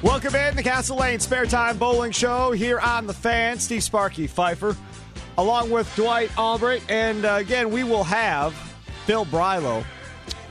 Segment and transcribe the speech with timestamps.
[0.00, 3.58] Welcome in the Castle Lane Spare Time Bowling Show here on the fan.
[3.58, 4.76] Steve Sparky Pfeiffer,
[5.36, 8.54] along with Dwight Albright, and uh, again we will have
[9.06, 9.84] Phil Brylow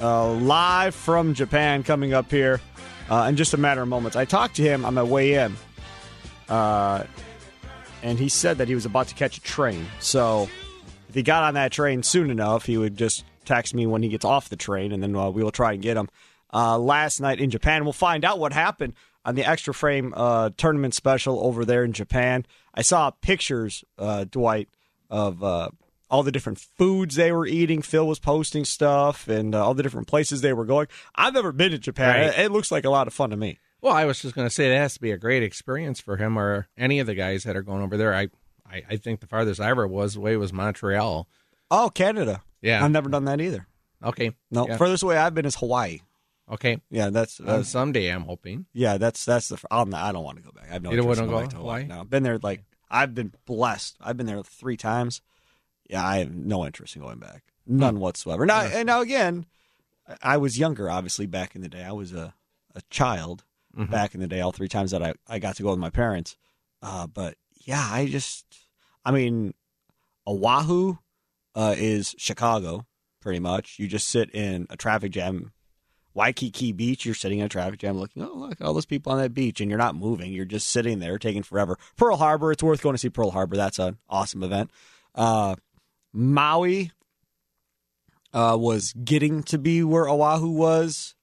[0.01, 2.59] uh, live from Japan coming up here
[3.09, 4.17] uh, in just a matter of moments.
[4.17, 5.55] I talked to him on my way in,
[6.49, 7.05] uh,
[8.03, 9.85] and he said that he was about to catch a train.
[10.01, 10.49] So
[11.07, 14.09] if he got on that train soon enough, he would just text me when he
[14.09, 16.09] gets off the train, and then uh, we will try and get him.
[16.53, 18.93] Uh, last night in Japan, we'll find out what happened
[19.27, 22.45] on the extra frame uh, tournament special over there in Japan.
[22.73, 24.69] I saw pictures, uh, Dwight,
[25.09, 25.69] of uh,
[26.09, 27.81] all the different foods they were eating.
[27.81, 30.87] Phil was posting stuff and uh, all the different places they were going.
[31.13, 32.21] I've never been to Japan.
[32.27, 32.39] Right.
[32.39, 33.59] It, it looks like a lot of fun to me.
[33.81, 36.15] Well, I was just going to say it has to be a great experience for
[36.17, 38.13] him or any of the guys that are going over there.
[38.15, 38.29] I,
[38.65, 41.27] I, I think the farthest I ever was away was Montreal.
[41.69, 42.41] Oh, Canada.
[42.61, 42.83] Yeah.
[42.83, 43.67] I've never done that either.
[44.03, 44.31] Okay.
[44.49, 44.77] No, Yeah.
[44.77, 45.99] furthest away I've been is Hawaii.
[46.49, 46.81] Okay.
[46.89, 48.65] Yeah, that's Uh, uh, someday I'm hoping.
[48.73, 49.57] yeah, that's that's the.
[49.69, 50.65] I'm not, I don't want to go back.
[50.69, 50.91] I have no.
[50.91, 51.83] You don't wanna go back to Hawaii.
[51.83, 51.95] Hawaii?
[51.95, 53.97] No, I've been there like I've been blessed.
[53.99, 55.21] I've been there three times.
[55.89, 57.43] Yeah, I have no interest in going back.
[57.65, 58.01] None Hmm.
[58.01, 58.45] whatsoever.
[58.45, 59.45] Now, and now again,
[60.07, 61.83] I- I was younger, obviously back in the day.
[61.83, 62.33] I was a
[62.75, 63.43] a child
[63.77, 63.91] Mm-hmm.
[63.91, 64.41] back in the day.
[64.41, 66.35] All three times that I I got to go with my parents.
[66.81, 68.45] Uh, but yeah, I just,
[69.05, 69.53] I mean,
[70.25, 70.97] Oahu
[71.55, 72.85] uh, is Chicago,
[73.19, 73.77] pretty much.
[73.79, 75.51] You just sit in a traffic jam.
[76.17, 79.19] Waikiki Beach, you're sitting in a traffic jam looking, oh, look, all those people on
[79.19, 80.33] that beach, and you're not moving.
[80.33, 81.77] You're just sitting there taking forever.
[81.95, 83.55] Pearl Harbor, it's worth going to see Pearl Harbor.
[83.55, 84.71] That's an awesome event.
[85.13, 85.55] Uh,
[86.11, 86.91] Maui
[88.33, 91.13] uh, was getting to be where Oahu was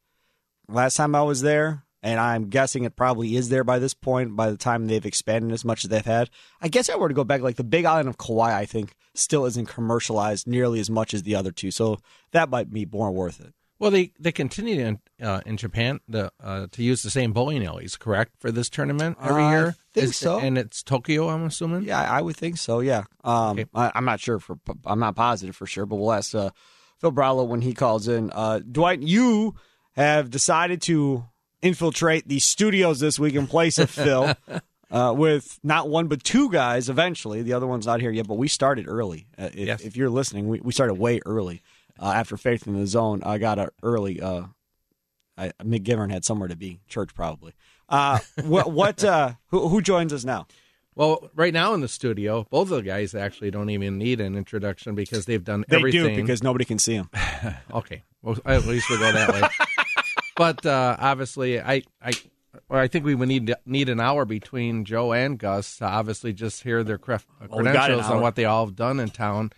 [0.68, 4.36] last time I was there, and I'm guessing it probably is there by this point.
[4.36, 6.30] By the time they've expanded as much as they've had,
[6.60, 8.94] I guess I were to go back, like the Big Island of Kauai, I think
[9.12, 11.98] still isn't commercialized nearly as much as the other two, so
[12.30, 13.54] that might be more worth it.
[13.78, 17.64] Well, they they continue in uh, in Japan to uh, to use the same bowling
[17.66, 19.76] alleys, correct, for this tournament every I year.
[19.92, 20.38] think Is- so.
[20.38, 21.82] and it's Tokyo, I'm assuming.
[21.82, 22.80] Yeah, I I would think so.
[22.80, 23.66] Yeah, um, Okay.
[23.74, 26.50] I, I'm not sure for I'm not positive for sure, but we'll ask uh,
[27.00, 28.30] Phil Brylow when he calls in.
[28.32, 29.54] Uh, Dwight, you
[29.96, 31.24] have decided to
[31.62, 34.34] infiltrate the studios this week in place of Phil.
[34.90, 37.42] Uh, with not one but two guys eventually.
[37.42, 39.26] The other one's not here yet, but we started early.
[39.36, 39.80] Uh, if, Yes.
[39.80, 41.62] if you're listening, we, we started way early.
[42.00, 44.20] Uh, after Faith in the Zone, I got a early.
[44.20, 44.44] Uh,
[45.36, 47.54] I, McGivern had somewhere to be, church probably.
[47.88, 48.70] Uh, what?
[48.72, 49.02] What?
[49.04, 50.46] Uh, who, who joins us now?
[50.96, 54.36] Well, right now in the studio, both of the guys actually don't even need an
[54.36, 56.14] introduction because they've done They everything.
[56.14, 57.10] do because nobody can see them.
[57.72, 59.42] Okay, well, at least we go that way.
[60.36, 62.12] but uh, obviously, I, I,
[62.68, 66.32] well, I think we would need need an hour between Joe and Gus to obviously
[66.32, 68.14] just hear their cref- Well, we credentials hour.
[68.16, 69.50] on what they all have done in town.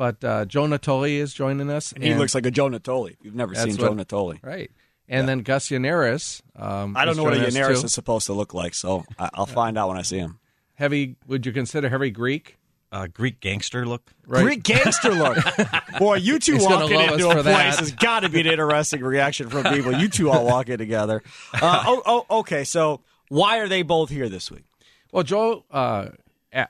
[0.00, 1.92] But uh, Joe Natoli is joining us.
[2.00, 3.16] He and- looks like a Joe Natoli.
[3.20, 4.42] You've never seen Joe what- Natoli.
[4.42, 4.70] right,
[5.10, 6.40] and then Gus Yanneris.
[6.56, 7.84] Um, I don't know what a joining us, Yanneris too.
[7.84, 10.38] is supposed to look like, so I, I'll find out when I see him.
[10.76, 11.16] Heavy?
[11.26, 12.56] Would you consider heavy Greek?
[12.92, 14.10] uh, Greek gangster look.
[14.26, 14.42] Right.
[14.42, 15.36] Greek gangster look.
[15.98, 17.78] Boy, you two He's walking into a for place that.
[17.80, 19.92] has got to be an interesting reaction from people.
[19.92, 21.22] You two all walking together.
[21.52, 22.64] Uh, oh, oh, okay.
[22.64, 24.64] So why are they both here this week?
[25.12, 26.06] Well, Joe, uh,
[26.54, 26.68] a-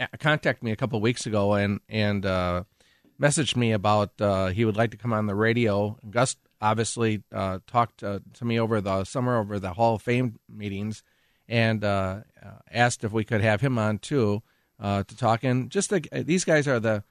[0.00, 2.64] a- contacted me a couple of weeks ago and and uh,
[3.22, 5.96] messaged me about uh, he would like to come on the radio.
[6.10, 10.38] Gus obviously uh, talked uh, to me over the summer over the Hall of Fame
[10.48, 11.02] meetings
[11.48, 14.42] and uh, uh, asked if we could have him on too
[14.80, 15.44] uh, to talk.
[15.44, 17.04] And just the, these guys are the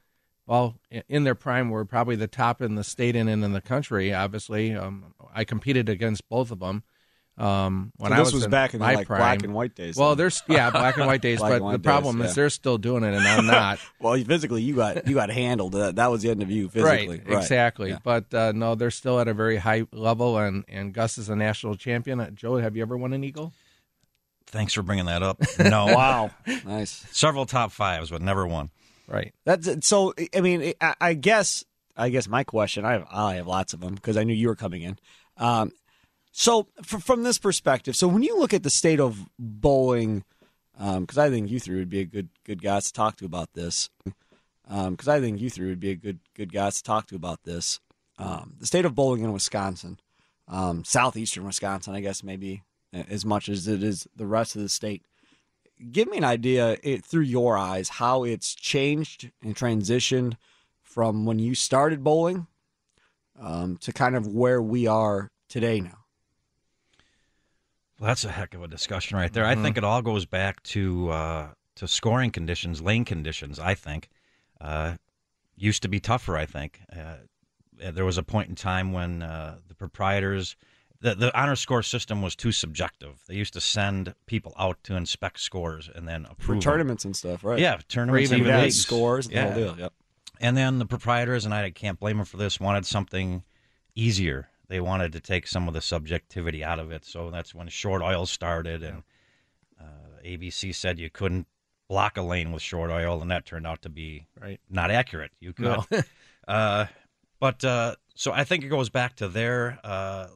[0.45, 0.75] well
[1.07, 4.13] in their prime were probably the top in the state and in, in the country.
[4.13, 6.83] Obviously, um, I competed against both of them.
[7.37, 9.19] Um, when So I was, was in back in the, my like, prime.
[9.19, 12.17] black and white days, Well, there's yeah, black and white days, but the white problem
[12.19, 12.41] days, is yeah.
[12.41, 13.79] they're still doing it, and I'm not.
[13.99, 15.73] Well, physically, you got you got handled.
[15.73, 17.21] That, that was the end of you physically.
[17.25, 17.89] right, exactly.
[17.91, 17.99] Yeah.
[18.03, 21.35] But uh, no, they're still at a very high level, and and Gus is a
[21.35, 22.19] national champion.
[22.19, 23.53] Uh, Joe, have you ever won an eagle?
[24.47, 25.39] Thanks for bringing that up.
[25.59, 25.85] No.
[25.85, 26.31] wow.
[26.65, 27.05] Nice.
[27.11, 28.69] Several top fives, but never one.
[29.07, 29.33] Right.
[29.45, 29.83] That's it.
[29.83, 30.13] so.
[30.35, 31.63] I mean, I, I guess.
[31.95, 32.85] I guess my question.
[32.85, 33.07] I have.
[33.11, 34.97] I have lots of them because I knew you were coming in.
[35.37, 35.71] Um,
[36.31, 40.23] so from this perspective, so when you look at the state of bowling,
[40.77, 43.53] because I think you three would be a good good guys to talk to about
[43.53, 43.89] this.
[44.67, 47.43] Because I think you three would be a good good guys to talk to about
[47.43, 47.79] this.
[48.17, 49.99] Um, the state of bowling in Wisconsin,
[50.47, 52.63] um, southeastern Wisconsin, I guess maybe
[52.93, 55.03] as much as it is the rest of the state
[55.89, 60.35] give me an idea it, through your eyes how it's changed and transitioned
[60.81, 62.47] from when you started bowling
[63.39, 66.00] um, to kind of where we are today now.
[68.01, 69.45] Well, that's a heck of a discussion right there.
[69.45, 73.59] I think it all goes back to uh, to scoring conditions, lane conditions.
[73.59, 74.09] I think
[74.59, 74.95] uh,
[75.55, 76.35] used to be tougher.
[76.35, 77.17] I think uh,
[77.77, 80.55] there was a point in time when uh, the proprietors,
[80.99, 83.21] the the honor score system was too subjective.
[83.27, 86.71] They used to send people out to inspect scores and then For approve them.
[86.71, 87.59] tournaments and stuff, right?
[87.59, 88.81] Yeah, tournaments, even Yeah, leagues.
[88.81, 89.75] scores, the whole deal.
[89.77, 89.93] Yep.
[90.39, 93.43] And then the proprietors, and I can't blame them for this, wanted something
[93.93, 94.47] easier.
[94.71, 97.03] They wanted to take some of the subjectivity out of it.
[97.03, 99.03] So that's when short oil started, and
[99.77, 101.45] uh, ABC said you couldn't
[101.89, 104.61] block a lane with short oil, and that turned out to be Right.
[104.69, 105.31] not accurate.
[105.41, 105.65] You could.
[105.65, 105.83] No.
[106.47, 106.85] uh,
[107.41, 110.27] but uh, so I think it goes back to their uh,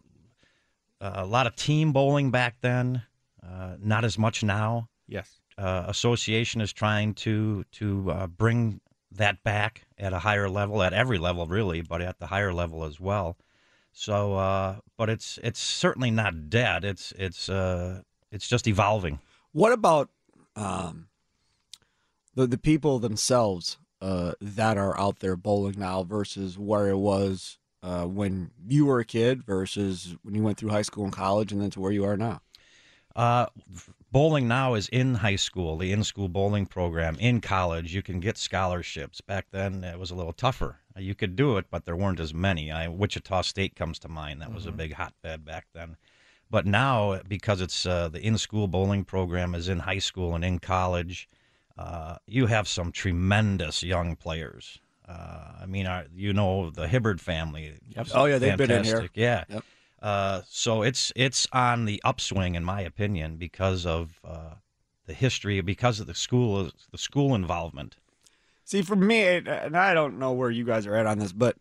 [0.99, 3.03] a lot of team bowling back then,
[3.41, 5.39] uh, not as much now Yes.
[5.57, 10.91] uh, association is trying to to uh, bring that back at a higher level, at
[10.91, 13.37] every level really, but at the higher level as well.
[13.97, 16.83] So, uh, but it's it's certainly not dead.
[16.83, 19.19] It's it's uh, it's just evolving.
[19.53, 20.09] What about
[20.57, 21.07] um,
[22.36, 27.57] the the people themselves uh, that are out there bowling now versus where it was
[27.81, 31.53] uh, when you were a kid versus when you went through high school and college
[31.53, 32.42] and then to where you are now?
[33.15, 33.45] Uh,
[34.15, 37.17] bowling now is in high school, the in-school bowling program.
[37.19, 39.19] In college, you can get scholarships.
[39.19, 40.77] Back then, it was a little tougher.
[40.97, 42.71] You could do it, but there weren't as many.
[42.71, 44.41] I, Wichita State comes to mind.
[44.41, 45.97] That was a big hotbed back then.
[46.50, 50.59] But now, because it's uh, the in-school bowling program is in high school and in
[50.59, 51.27] college,
[51.77, 54.79] uh, you have some tremendous young players.
[55.06, 57.73] Uh, I mean, uh, you know the Hibbard family.
[57.89, 58.07] Yep.
[58.13, 59.09] Oh, yeah, they've been in here.
[59.13, 59.44] Yeah.
[59.50, 59.63] Yep.
[60.06, 64.54] Uh, so it's it's on the upswing, in my opinion, because of uh,
[65.07, 67.96] the history, because of the school the school involvement.
[68.66, 71.57] See, for me, and I don't know where you guys are at on this, but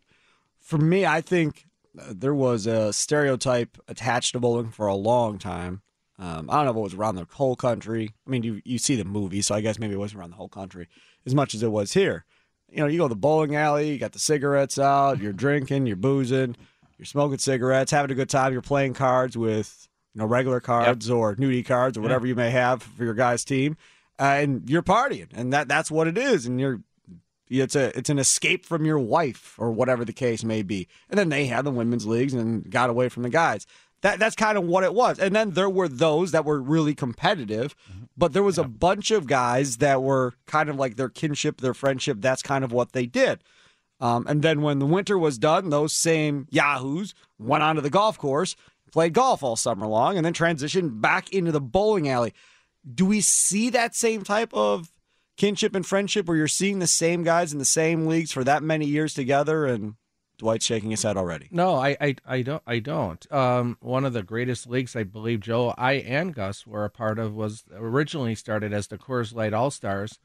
[0.59, 1.65] for me, I think
[1.99, 5.81] uh, there was a stereotype attached to bowling for a long time.
[6.19, 8.11] Um, I don't know if it was around the whole country.
[8.27, 10.37] I mean, you you see the movie, so I guess maybe it wasn't around the
[10.37, 10.87] whole country
[11.25, 12.25] as much as it was here.
[12.69, 15.87] You know, you go to the bowling alley, you got the cigarettes out, you're drinking,
[15.87, 16.55] you're boozing,
[16.97, 18.53] you're smoking cigarettes, having a good time.
[18.53, 22.51] You're playing cards with you know regular cards or nudie cards or whatever you may
[22.51, 23.77] have for your guys' team,
[24.19, 26.81] uh, and you're partying, and that that's what it is, and you're
[27.49, 30.87] it's a it's an escape from your wife or whatever the case may be.
[31.09, 33.67] And then they had the women's leagues and got away from the guys.
[34.01, 35.19] That that's kind of what it was.
[35.19, 37.75] And then there were those that were really competitive,
[38.17, 41.73] but there was a bunch of guys that were kind of like their kinship, their
[41.73, 42.17] friendship.
[42.19, 43.39] That's kind of what they did.
[43.99, 48.17] Um, and then when the winter was done, those same yahoos went onto the golf
[48.17, 48.55] course,
[48.91, 52.33] played golf all summer long, and then transitioned back into the bowling alley.
[52.93, 54.91] Do we see that same type of
[55.37, 58.63] kinship and friendship where you're seeing the same guys in the same leagues for that
[58.63, 59.65] many years together?
[59.65, 59.95] And
[60.37, 61.47] Dwight's shaking his head already.
[61.51, 62.63] No, I, I, I don't.
[62.67, 63.31] I don't.
[63.31, 67.19] Um, one of the greatest leagues I believe Joe, I, and Gus were a part
[67.19, 70.19] of was originally started as the Coors Light All Stars,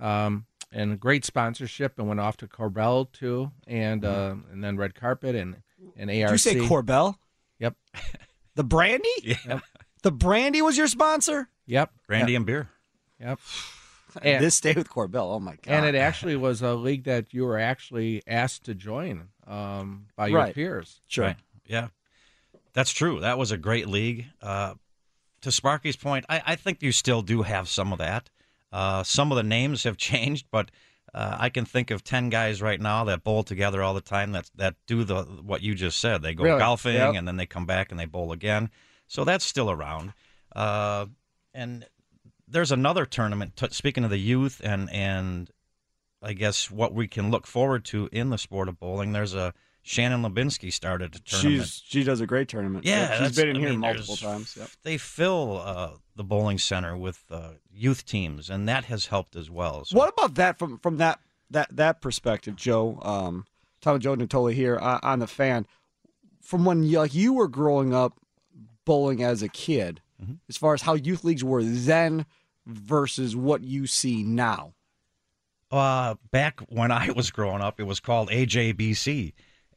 [0.00, 4.94] um, and great sponsorship, and went off to Korbel too, and uh, and then Red
[4.94, 5.56] Carpet and
[5.96, 6.18] and ARC.
[6.18, 7.16] Did you say Korbel?
[7.58, 7.76] Yep,
[8.54, 9.08] The brandy?
[9.22, 9.60] Yeah,
[10.02, 11.48] The brandy was your sponsor?
[11.66, 12.68] yep, brandy and beer.
[13.20, 13.38] yep.
[14.20, 15.34] And- this day with Korbel.
[15.34, 15.68] Oh my god!
[15.72, 20.26] And it actually was a league that you were actually asked to join um, by
[20.26, 20.54] your Right.
[20.54, 21.00] peers.
[21.06, 21.24] sure.
[21.28, 21.36] Right.
[21.66, 21.88] Yeah,
[22.74, 23.20] that's true.
[23.20, 24.26] That was a great league.
[24.42, 24.74] Uh,
[25.40, 28.28] to Sparky's point, I, I think you still do have some of that.
[28.72, 30.70] Uh, some of the names have changed, but
[31.14, 34.32] uh, I can think of ten guys right now that bowl together all the time.
[34.32, 36.22] That that do the what you just said.
[36.22, 36.58] They go Really?
[36.58, 37.14] golfing Yep.
[37.16, 38.70] and then they come back and they bowl again.
[39.06, 40.14] So that's still around.
[40.56, 41.06] Uh,
[41.52, 41.86] and
[42.48, 43.56] there's another tournament.
[43.56, 45.50] T- speaking of the youth and and
[46.22, 49.12] I guess what we can look forward to in the sport of bowling.
[49.12, 51.64] There's a Shannon Lubinsky started a tournament.
[51.64, 52.84] She's she does a great tournament.
[52.84, 54.56] Yeah, she's been in I here mean, multiple times.
[54.58, 54.68] Yep.
[54.84, 59.50] They fill uh, the bowling center with uh, youth teams, and that has helped as
[59.50, 59.84] well.
[59.84, 61.18] So What about that from from that
[61.50, 62.98] that that perspective, Joe?
[63.02, 63.44] Um,
[63.80, 65.66] Tom Joe Natoli here uh, on the fan.
[66.40, 68.14] From when you, like you were growing up
[68.84, 70.34] bowling as a kid, Mm-hmm.
[70.48, 72.26] as far as how youth leagues were then
[72.64, 74.72] versus what you see now.
[75.72, 79.32] Uh, back when I was growing up, it was called AJBC,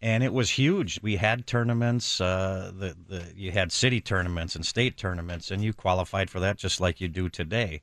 [0.05, 0.99] and it was huge.
[1.01, 2.21] We had tournaments.
[2.21, 6.57] Uh, the the you had city tournaments and state tournaments, and you qualified for that
[6.57, 7.81] just like you do today.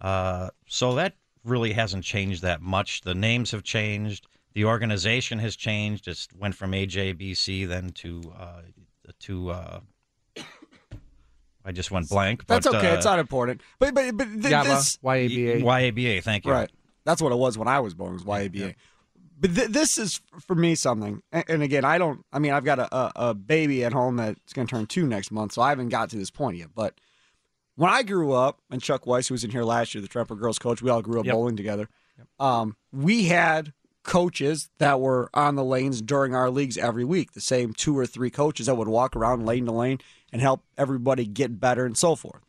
[0.00, 1.12] Uh, so that
[1.44, 3.02] really hasn't changed that much.
[3.02, 4.26] The names have changed.
[4.54, 6.08] The organization has changed.
[6.08, 8.62] It went from AJBC then to uh,
[9.20, 9.50] to.
[9.50, 9.80] Uh,
[11.66, 12.46] I just went blank.
[12.46, 12.92] That's but, okay.
[12.92, 13.60] uh, it's not important.
[13.78, 15.62] But but but th- Yaba, this YABA.
[15.62, 16.22] YABA.
[16.22, 16.52] Thank you.
[16.52, 16.70] Right.
[17.04, 18.14] That's what it was when I was born.
[18.14, 18.74] Was YABA.
[19.40, 21.22] But th- this is for me something.
[21.30, 22.24] And, and again, I don't.
[22.32, 25.06] I mean, I've got a, a, a baby at home that's going to turn two
[25.06, 26.68] next month, so I haven't got to this point yet.
[26.74, 26.94] But
[27.76, 30.36] when I grew up, and Chuck Weiss, who was in here last year, the Tremper
[30.38, 31.32] girls coach, we all grew up Yep.
[31.34, 31.88] bowling together.
[32.18, 32.26] Yep.
[32.40, 37.32] Um, we had coaches that were on the lanes during our leagues every week.
[37.32, 39.98] The same two or three coaches that would walk around lane to lane
[40.32, 42.42] and help everybody get better and so forth.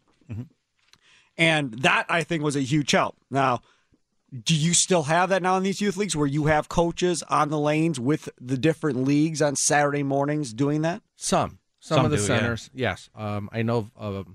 [1.37, 3.15] And that I think was a huge help.
[3.31, 3.61] Now,
[4.43, 7.49] do you still have that now in these youth leagues where you have coaches on
[7.49, 11.01] the lanes with the different leagues on Saturday mornings doing that?
[11.15, 12.27] Some, some, Some of the do, yeah.
[12.27, 13.09] centers, yes.
[13.15, 14.27] Um, I know of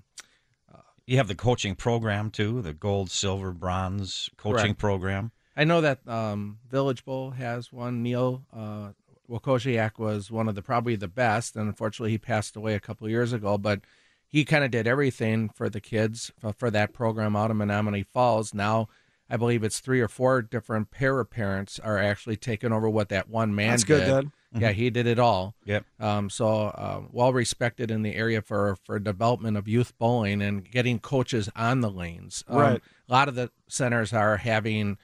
[1.06, 4.78] You have the coaching program too, the gold, silver, bronze coaching Correct.
[4.78, 5.32] program.
[5.56, 8.02] I know that um, Village Bowl has one.
[8.02, 8.88] Neil uh,
[9.30, 13.08] Wojciak was one of the probably the best, and unfortunately he passed away a couple
[13.08, 13.58] years ago.
[13.58, 13.82] But
[14.26, 18.06] he kind of did everything for the kids for, for that program out of Menomonee
[18.06, 18.52] Falls.
[18.52, 18.88] Now
[19.30, 23.28] I believe it's three or four different para parents are actually taking over what that
[23.28, 24.06] one man That's good, did.
[24.06, 24.30] Dad.
[24.56, 25.54] Yeah, he did it all.
[25.64, 25.84] Yep.
[25.98, 30.70] Um, so uh, well respected in the area for for development of youth bowling and
[30.70, 32.44] getting coaches on the lanes.
[32.46, 32.82] Um, Right.
[33.08, 34.96] A lot of the centers are having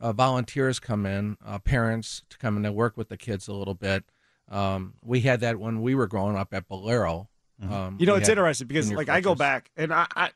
[0.00, 3.54] uh, volunteers come in, uh, parents to come in and work with the kids a
[3.54, 4.04] little bit.
[4.50, 7.28] Um, we had that when we were growing up at Bolero.
[7.62, 10.30] Um, You know, it's had interesting because, junior like, I go back and I, I,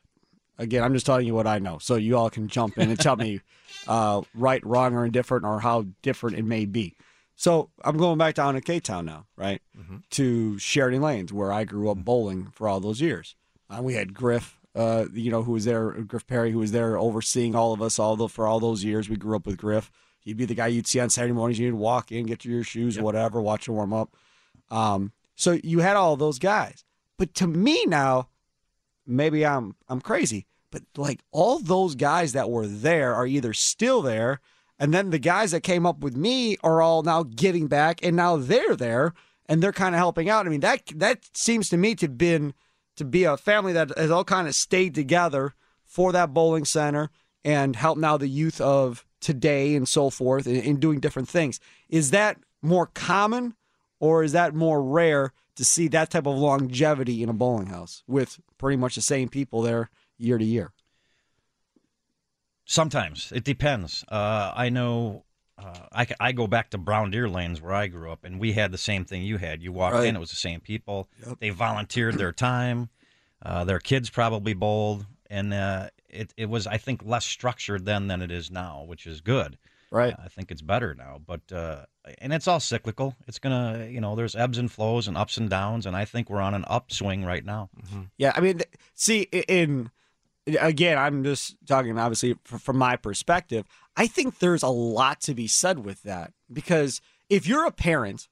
[0.57, 2.99] again, I'm just telling you what I know, so you all can jump in and
[2.99, 3.41] tell me
[3.87, 6.95] uh, right, wrong, or indifferent, or how different it may be.
[7.35, 9.61] So I'm going back down to K Town now, right,
[10.11, 13.35] to Sheridan Lanes, where I grew up bowling for all those years.
[13.69, 16.97] Uh, we had Griff, uh, you know, who was there, Griff Perry, who was there
[16.97, 19.09] overseeing all of us all the, for all those years.
[19.09, 19.91] We grew up with Griff.
[20.21, 21.59] He'd be the guy you'd see on Saturday mornings.
[21.59, 24.15] You'd walk in, get your shoes, whatever, watch it warm up.
[24.69, 26.83] Um, so you had all those guys.
[27.17, 28.29] But to me now,
[29.05, 34.01] maybe I'm I'm crazy, but like all those guys that were there are either still
[34.01, 34.39] there,
[34.79, 38.15] and then the guys that came up with me are all now giving back, and
[38.15, 39.13] now they're there
[39.47, 40.45] and they're kind of helping out.
[40.45, 42.53] I mean that that seems to me to been
[42.95, 47.09] to be a family that has all kind of stayed together for that bowling center
[47.43, 51.59] and help now the youth of today and so forth in, in doing different things.
[51.89, 53.55] Is that more common
[53.99, 58.03] or is that more rare to see that type of longevity in a bowling house
[58.07, 60.71] with pretty much the same people there year to year?
[62.65, 64.03] Sometimes it depends.
[64.07, 65.25] Uh, I know.
[65.57, 68.53] Uh, I, I go back to Brown Deer Lanes where I grew up, and we
[68.53, 69.61] had the same thing you had.
[69.61, 70.07] You walked Right.
[70.07, 71.09] in, it was the same people.
[71.39, 72.89] They volunteered their time.
[73.41, 78.07] Uh, their kids probably bowled, and uh, it it was I think less structured then
[78.07, 79.57] than it is now, which is good.
[79.93, 80.15] Right.
[80.17, 81.85] I think it's better now, but uh,
[82.17, 83.15] and it's all cyclical.
[83.27, 86.31] It's gonna, you know, there's ebbs and flows and ups and downs, and I think
[86.31, 87.69] we're on an upswing right now.
[88.17, 88.61] Yeah, I mean,
[88.95, 89.91] see, in
[90.47, 93.67] again, I'm just talking obviously from my perspective.
[93.95, 98.27] I think there's a lot to be said with that because if you're a parent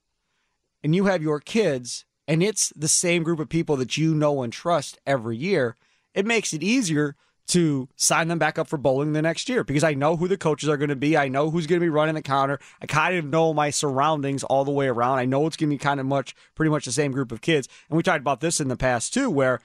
[0.84, 4.41] and you have your kids and it's the same group of people that you know
[4.41, 5.75] and trust every year,
[6.15, 7.15] it makes it easier
[7.51, 10.38] to sign them back up for bowling the next year because I know who the
[10.38, 11.17] coaches are going to be.
[11.17, 12.60] I know who's going to be running the counter.
[12.81, 15.20] I kind of know my surroundings all the way around.
[15.20, 17.41] I know it's going to be kind of much, pretty much the same group of
[17.41, 17.67] kids.
[17.89, 19.60] And we talked about this in the past too, where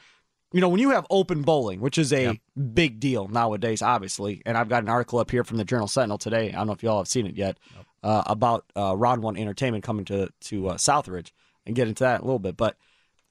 [0.52, 2.40] you know, when you have open bowling, which is a
[2.72, 6.18] big deal nowadays, obviously, and I've got an article up here from the Journal Sentinel
[6.18, 6.48] today.
[6.48, 7.58] I don't know if y'all have seen it yet
[8.02, 11.32] uh, about uh, Round One Entertainment coming to to uh, Southridge,
[11.66, 12.56] and get into that in a little bit.
[12.56, 12.76] But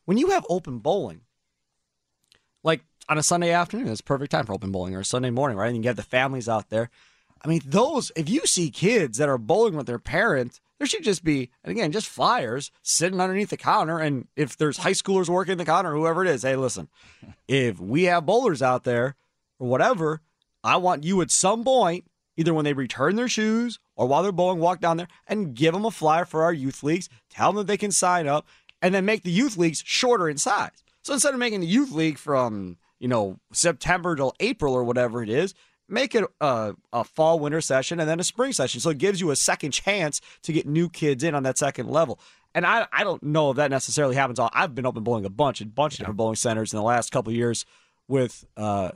[0.04, 1.22] when you have open bowling,
[2.64, 3.88] like on a Sunday afternoon.
[3.88, 5.74] It's perfect time for open bowling or a Sunday morning, right?
[5.74, 6.90] And you have the families out there.
[7.44, 11.04] I mean, those, if you see kids that are bowling with their parents, there should
[11.04, 14.00] just be, and again, just flyers sitting underneath the counter.
[14.00, 16.90] And if there's high schoolers working the counter, whoever it is, hey, listen,
[17.48, 19.16] if we have bowlers out there
[19.60, 20.22] or whatever,
[20.64, 22.06] I want you at some point,
[22.38, 25.74] either when they return their shoes or while they're bowling, walk down there and give
[25.74, 28.48] them a flyer for our youth leagues, tell them that they can sign up,
[28.82, 30.84] and then make the youth leagues shorter in size.
[31.04, 35.22] So instead of making the youth league from, you know, September till April or whatever
[35.22, 35.54] it is,
[35.88, 38.82] make it a, a fall winter session and then a spring session.
[38.82, 41.88] So it gives you a second chance to get new kids in on that second
[41.88, 42.20] level.
[42.56, 44.40] And I, I don't know if that necessarily happens.
[44.40, 47.12] I've been open bowling a bunch, a bunch of different bowling centers in the last
[47.12, 47.64] couple of years
[48.08, 48.90] with uh,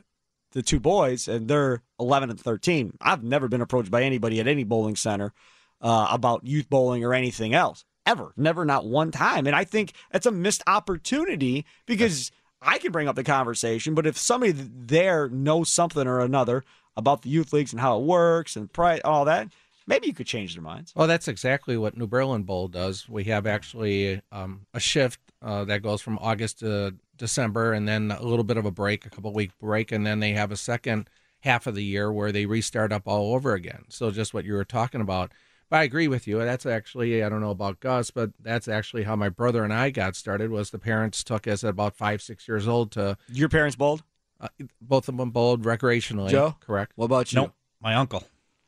[0.54, 2.98] the two boys, and they're 11 and 13.
[3.00, 5.34] I've never been approached by anybody at any bowling center
[5.82, 8.34] uh, about youth bowling or anything else ever.
[8.36, 9.46] Never, not one time.
[9.46, 14.06] And I think it's a missed opportunity because I can bring up the conversation, but
[14.06, 16.64] if somebody there knows something or another
[16.98, 19.48] about the youth leagues and how it works and price, all that,
[19.88, 20.94] maybe you could change their minds.
[20.96, 23.08] Well, that's exactly what New Berlin Bowl does.
[23.08, 28.12] We have actually um, a shift uh, that goes from August to December, and then
[28.12, 30.58] a little bit of a break, a couple week break, and then they have a
[30.58, 31.10] second
[31.42, 33.86] half of the year where they restart up all over again.
[33.90, 35.32] So just what you were talking about.
[35.70, 36.40] But I agree with you.
[36.40, 39.90] That's actually I don't know about Gus, but that's actually how my brother and I
[39.92, 40.50] got started.
[40.50, 44.04] Was the parents took us at about five six years old to Your parents bowled?
[44.42, 44.48] uh,
[44.82, 46.30] both of them bowled recreationally.
[46.32, 46.56] Joe?
[46.60, 46.94] correct?
[46.96, 47.42] What about you?
[47.42, 48.24] Nope, my uncle.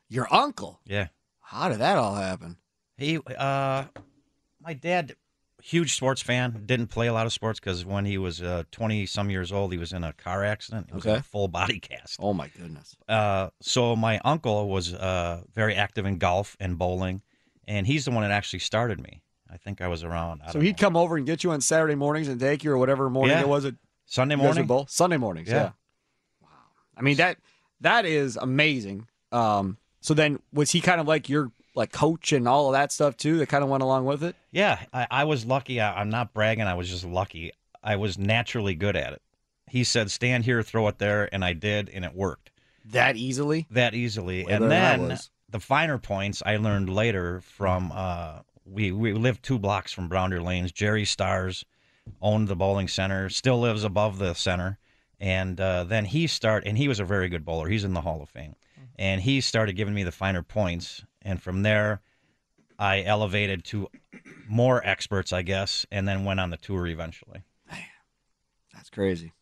[0.09, 0.79] Your uncle?
[0.85, 1.07] Yeah,
[1.39, 2.57] How did that all happen?
[2.97, 3.17] he.
[3.17, 3.85] Uh,
[4.61, 5.15] my dad,
[5.63, 6.63] huge sports fan.
[6.65, 8.41] Didn't play a lot of sports because when he was
[8.71, 10.87] twenty some years old, he was in a car accident.
[10.89, 11.19] It was in Okay.
[11.19, 12.17] a full body cast.
[12.19, 12.95] Oh my goodness.
[13.07, 17.21] Uh, so my uncle was uh, very active in golf and bowling,
[17.67, 19.21] and he's the one that actually started me.
[19.49, 20.41] I think I was around.
[20.47, 22.71] I So he'd know, come over and get you on Saturday mornings and take you
[22.71, 23.41] or whatever morning Yeah.
[23.41, 23.65] it was.
[23.65, 23.75] At
[24.05, 24.67] Sunday you guys would morning.
[24.67, 24.87] bowl?
[24.89, 25.49] Sunday mornings.
[25.49, 25.55] Yeah.
[25.55, 25.71] Yeah.
[26.41, 26.49] Wow.
[26.97, 27.37] I mean that
[27.81, 29.07] that is amazing.
[29.31, 29.77] Um.
[29.99, 33.17] So then was he kind of like your like coach and all of that stuff
[33.17, 33.37] too?
[33.37, 34.35] That kind of went along with it.
[34.51, 35.79] Yeah, I, I was lucky.
[35.79, 36.65] I, I'm not bragging.
[36.65, 37.51] I was just lucky.
[37.83, 39.21] I was naturally good at it.
[39.67, 42.51] He said, "Stand here, throw it there," and I did, and it worked
[42.85, 43.67] That easily.
[43.71, 44.43] that easily.
[44.45, 45.17] Way and better than I then
[45.49, 50.31] the finer points I learned later from uh, we we lived two blocks from Brown
[50.31, 50.71] Lanes.
[50.71, 51.65] Jerry Stars
[52.21, 54.77] owned the bowling center, still lives above the center,
[55.19, 57.69] and uh, then he start and he was a very good bowler.
[57.69, 58.55] He's in the Hall of Fame,
[58.97, 62.01] and he started giving me the finer points, and from there.
[62.79, 63.89] I elevated to
[64.47, 67.43] more experts, I guess, and then went on the tour eventually.
[68.73, 69.33] That's crazy.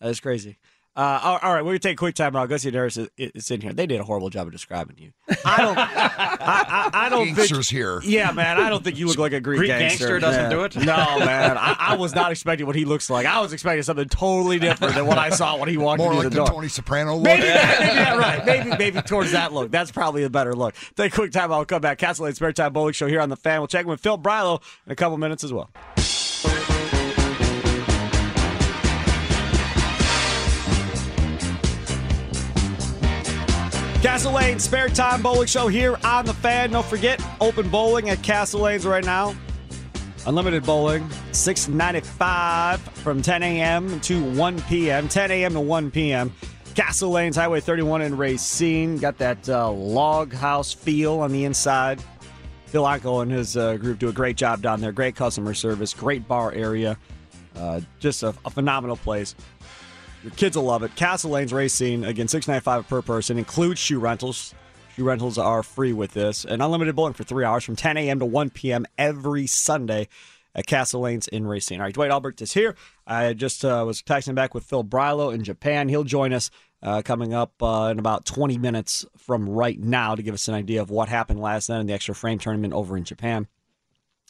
[0.00, 0.58] That's crazy.
[0.98, 2.48] Uh, all, all right, we're gonna take a quick time out.
[2.48, 3.72] Gus Yanaris is, is in here.
[3.72, 5.12] They did a horrible job of describing you.
[5.44, 5.78] I don't.
[5.78, 7.36] I, I, I don't think.
[7.36, 8.00] Gangsters here.
[8.02, 8.58] Yeah, man.
[8.58, 10.08] I don't think you look like a Greek, Greek gangster.
[10.08, 10.74] gangster doesn't do it?
[10.74, 11.56] No, man.
[11.56, 13.26] I, I was not expecting what he looks like.
[13.26, 16.24] I was expecting something totally different than what I saw when he walked More into
[16.24, 16.46] like the the door.
[16.48, 17.22] Tony Soprano look.
[17.22, 18.44] Maybe, that, maybe that, right.
[18.44, 19.70] Maybe, maybe towards that look.
[19.70, 20.74] That's probably a better look.
[20.96, 21.52] Take a quick time.
[21.52, 21.98] I'll come back.
[21.98, 23.60] Castle Lane Spare Time Bowling Show here on the fan.
[23.60, 25.70] We'll check in with Phil Brylow in a couple minutes as well.
[34.00, 36.70] Castle Lane Spare Time Bowling Show here on the fan.
[36.70, 39.34] Don't forget, open bowling at Castle Lanes right now.
[40.24, 44.00] Unlimited bowling, six ninety five from ten a.m.
[44.02, 45.08] to one p.m.
[45.08, 45.54] Ten a.m.
[45.54, 46.32] to one p.m.
[46.76, 48.98] Castle Lanes, Highway thirty one in Racine.
[48.98, 52.00] Got that uh, log house feel on the inside.
[52.66, 54.92] Phil Anko and his uh, group do a great job down there.
[54.92, 56.96] Great customer service, great bar area.
[57.56, 59.34] Uh, just a, a phenomenal place.
[60.22, 60.94] Your kids will love it.
[60.96, 64.54] Castle Lanes Racine, again, six ninety five per person, includes shoe rentals.
[64.96, 66.44] Shoe rentals are free with this.
[66.44, 68.18] And unlimited bowling for three hours from 10 a.m.
[68.18, 68.84] to 1 p.m.
[68.98, 70.08] every Sunday
[70.56, 71.78] at Castle Lanes in Racine.
[71.78, 72.74] All right, Dwight Albright is here.
[73.06, 75.88] I just uh, was texting back with Phil Brylow in Japan.
[75.88, 76.50] He'll join us
[76.82, 80.54] uh, coming up uh, in about 20 minutes from right now to give us an
[80.54, 83.46] idea of what happened last night in the extra frame tournament over in Japan.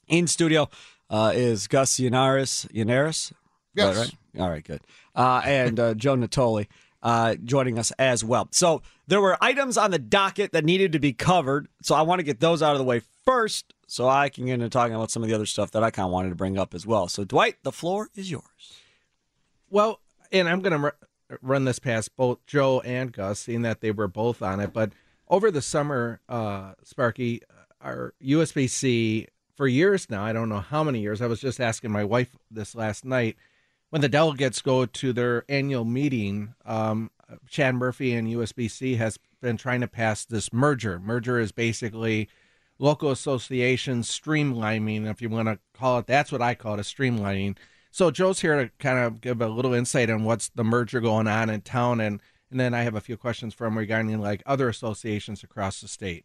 [0.07, 0.69] In studio
[1.09, 2.71] uh, is Gus Yanaris.
[2.73, 3.33] Yanaris?
[3.79, 3.99] Is that Yes.
[4.35, 4.43] right?
[4.43, 4.81] All right, good.
[5.15, 6.67] Uh, and uh, Joe Natoli
[7.03, 8.49] uh, joining us as well.
[8.51, 11.69] So there were items on the docket that needed to be covered.
[11.83, 14.55] So I want to get those out of the way first so I can get
[14.55, 16.59] into talking about some of the other stuff that I kind of wanted to bring
[16.59, 17.09] up as well.
[17.09, 18.45] So, Dwight, the floor is yours.
[19.71, 20.01] Well,
[20.33, 20.93] and I'm going to
[21.43, 24.73] run this past both Joe and Gus, seeing that they were both on it.
[24.73, 24.93] But
[25.29, 27.43] over the summer, uh, Sparky,
[27.81, 31.21] our USBC for years now, I don't know how many years.
[31.23, 33.37] I was just asking my wife this last night.
[33.91, 37.11] When the delegates go to their annual meeting, um,
[37.49, 40.99] Chad Murphy and USBC has been trying to pass this merger.
[40.99, 42.29] Merger is basically
[42.79, 46.07] local associations streamlining, if you want to call it.
[46.07, 47.57] That's what I call it, a streamlining
[47.91, 51.27] So Joe's here to kind of give a little insight on what's the merger going
[51.27, 52.21] on in town, and
[52.51, 55.89] and then I have a few questions for him regarding like other associations across the
[55.89, 56.25] state.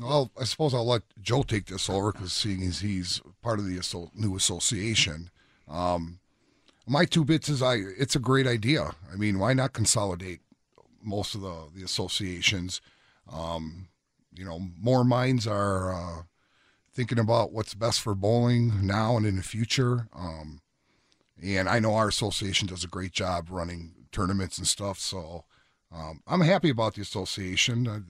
[0.00, 3.64] Well, I suppose I'll let Joe take this over because seeing as he's part of
[3.64, 5.30] the new association.
[5.68, 6.20] Um,
[6.86, 7.74] my two bits is I.
[7.98, 8.94] It's a great idea.
[9.12, 10.40] I mean, why not consolidate
[11.02, 12.80] most of the the associations?
[13.30, 13.88] Um,
[14.32, 16.22] you know, more minds are uh,
[16.92, 20.08] thinking about what's best for bowling now and in the future.
[20.14, 20.60] Um,
[21.42, 24.98] and I know our association does a great job running tournaments and stuff.
[24.98, 25.44] So
[25.92, 27.86] um, I'm happy about the association.
[27.86, 28.00] Uh,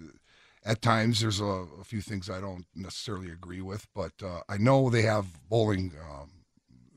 [0.65, 4.59] at times, there's a, a, few things I don't necessarily agree with, but uh, I
[4.59, 6.31] know they have bowling um,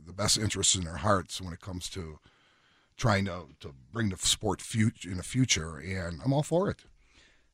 [0.10, 2.20] the best interests in their hearts when it comes to
[2.98, 6.84] trying to, to bring the sport future in the future, and I'm all for it.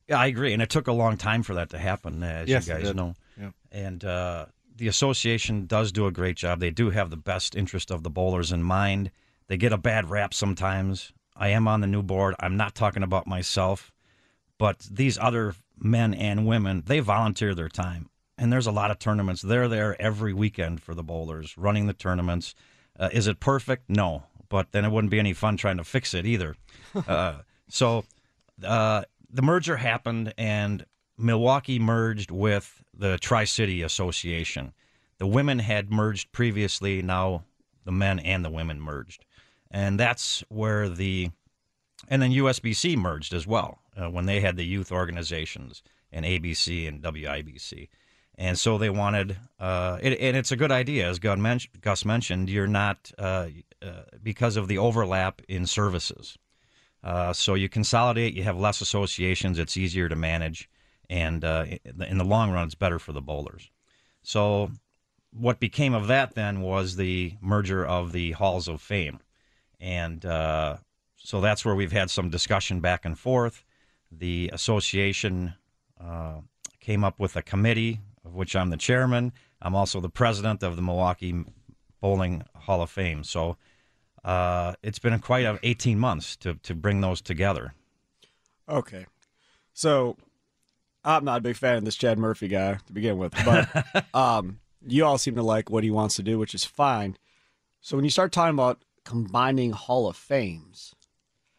[0.08, 2.66] Yeah, I agree, and it took a long time for that to happen, as yes,
[2.66, 3.14] you guys know.
[3.38, 3.50] Yeah.
[3.70, 6.60] And uh, the association does do a great job.
[6.60, 9.10] They do have the best interest of the bowlers in mind.
[9.48, 11.12] They get a bad rap sometimes.
[11.36, 12.34] I am on the new board.
[12.40, 13.92] I'm not talking about myself,
[14.58, 18.08] but these other men and women, they volunteer their time.
[18.38, 19.42] And there's a lot of tournaments.
[19.42, 22.54] They're there every weekend for the bowlers, running the tournaments.
[22.98, 23.88] Uh, is it perfect?
[23.88, 24.24] No.
[24.48, 26.56] But then it wouldn't be any fun trying to fix it either.
[27.08, 28.04] uh, so
[28.62, 30.84] uh, the merger happened, and
[31.18, 34.72] Milwaukee merged with the Tri City Association.
[35.18, 37.02] The women had merged previously.
[37.02, 37.44] Now
[37.84, 39.24] the men and the women merged.
[39.70, 41.30] And that's where the.
[42.08, 46.86] And then USBC merged as well uh, when they had the youth organizations and ABC
[46.86, 47.88] and WIBC.
[48.38, 52.50] And so they wanted, uh, it, and it's a good idea, as Gus mentioned.
[52.50, 53.48] You're not uh,
[53.82, 56.36] uh, because of the overlap in services.
[57.02, 60.68] Uh, so you consolidate, you have less associations, it's easier to manage,
[61.08, 61.64] and uh,
[62.08, 63.70] in the long run, it's better for the bowlers.
[64.22, 64.72] So
[65.32, 69.20] what became of that then was the merger of the halls of fame,
[69.78, 70.24] and
[71.26, 73.64] so that's where we've had some discussion back and forth.
[74.10, 75.54] The association
[76.00, 76.40] uh,
[76.80, 79.32] came up with a committee of which I'm the chairman.
[79.62, 81.44] I'm also the president of the Milwaukee
[82.00, 83.24] Bowling Hall of Fame.
[83.24, 83.56] So
[84.24, 87.72] uh, it's been quite a 18 months to, to bring those together.
[88.68, 89.06] Okay.
[89.72, 90.16] So
[91.04, 94.58] I'm not a big fan of this Chad Murphy guy to begin with, but um,
[94.86, 97.16] you all seem to like what he wants to do, which is fine.
[97.80, 100.94] So when you start talking about combining Hall of Fames,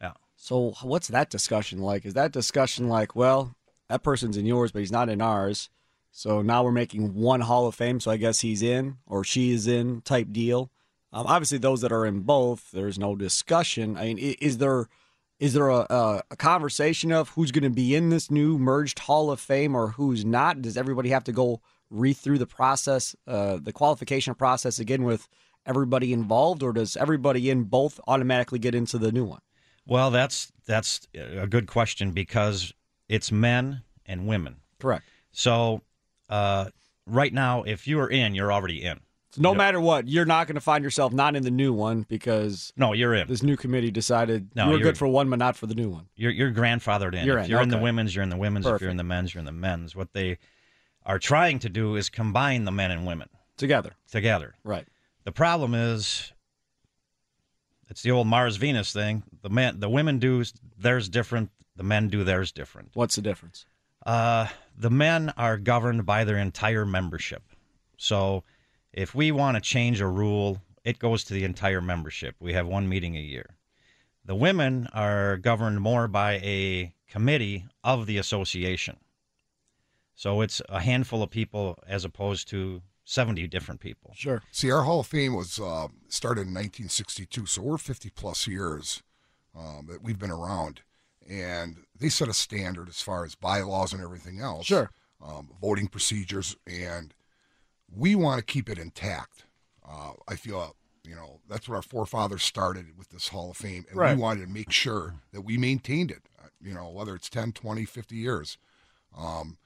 [0.01, 0.13] yeah.
[0.35, 2.05] So what's that discussion like?
[2.05, 3.55] Is that discussion like, well,
[3.87, 5.69] that person's in yours, but he's not in ours?
[6.17, 9.51] So now we're making one Hall of Fame, so I guess he's in or she
[9.51, 10.71] is in type deal.
[11.13, 13.95] Um, obviously, those that are in both, there's no discussion.
[13.95, 14.87] I mean, is there
[15.39, 18.97] is there a, a, a conversation of who's going to be in this new merged
[18.97, 20.63] Hall of Fame or who's not?
[20.63, 25.29] Does everybody have to go read through the process, uh, the qualification process again with
[25.67, 29.41] everybody involved, or does everybody in both automatically get into the new one?
[29.85, 32.73] Well, that's that's a good question because
[33.07, 34.55] it's men and women.
[34.79, 35.05] Correct.
[35.31, 35.83] So
[36.29, 36.65] uh,
[37.05, 38.99] right now, if you are in, you're already in.
[39.31, 41.51] So no you know, matter what, you're not going to find yourself not in the
[41.51, 43.27] new one because no, you're in.
[43.27, 45.89] This new committee decided no, you are good for one, but not for the new
[45.89, 46.07] one.
[46.15, 47.25] You're you're grandfathered in.
[47.25, 47.51] You're if in.
[47.51, 47.63] you're okay.
[47.63, 48.65] in the women's, you're in the women's.
[48.65, 48.77] Perfect.
[48.77, 49.95] If you're in the men's, you're in the men's.
[49.95, 50.37] What they
[51.05, 53.93] are trying to do is combine the men and women together.
[54.11, 54.55] Together.
[54.63, 54.87] Right.
[55.25, 56.31] The problem is
[57.89, 59.23] it's the old Mars Venus thing.
[59.41, 60.43] The men, the women do
[60.77, 61.51] theirs different.
[61.75, 62.91] The men do theirs different.
[62.93, 63.65] What's the difference?
[64.05, 67.43] Uh, the men are governed by their entire membership.
[67.97, 68.43] So
[68.93, 72.35] if we want to change a rule, it goes to the entire membership.
[72.39, 73.55] We have one meeting a year.
[74.23, 78.97] The women are governed more by a committee of the association.
[80.15, 84.13] So it's a handful of people as opposed to 70 different people.
[84.15, 84.41] Sure.
[84.51, 89.01] See, our Hall of Fame was uh, started in 1962, so we're 50 plus years
[89.57, 90.81] um, that we've been around.
[91.29, 94.65] And they set a standard as far as bylaws and everything else.
[94.65, 94.91] Sure.
[95.21, 97.13] Um, voting procedures, and
[97.93, 99.45] we want to keep it intact.
[99.87, 103.85] Uh, I feel, you know, that's what our forefathers started with this Hall of Fame,
[103.89, 104.15] and right.
[104.15, 107.53] we wanted to make sure that we maintained it, uh, you know, whether it's 10,
[107.53, 108.57] 20, 50 years.
[109.17, 109.57] Um,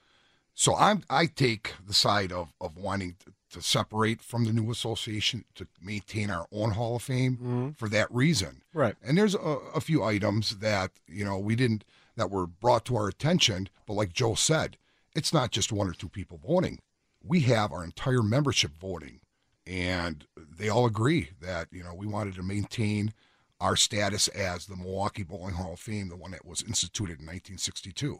[0.54, 4.70] so I'm I take the side of of wanting to, to, separate from the new
[4.70, 7.70] association to maintain our own Hall of Fame mm-hmm.
[7.72, 8.62] for that reason.
[8.72, 8.94] Right.
[9.02, 9.38] And there's a,
[9.74, 11.84] a, few items that you know we didn't
[12.16, 14.76] that were brought to our attention, but like Joe said,
[15.14, 16.78] it's not just one or two people voting.
[17.24, 19.20] We have our entire membership voting,
[19.66, 23.14] and they all agree that you know we wanted to maintain
[23.60, 27.26] our status as the Milwaukee Bowling Hall of Fame, the one that was instituted in
[27.26, 28.18] 1962.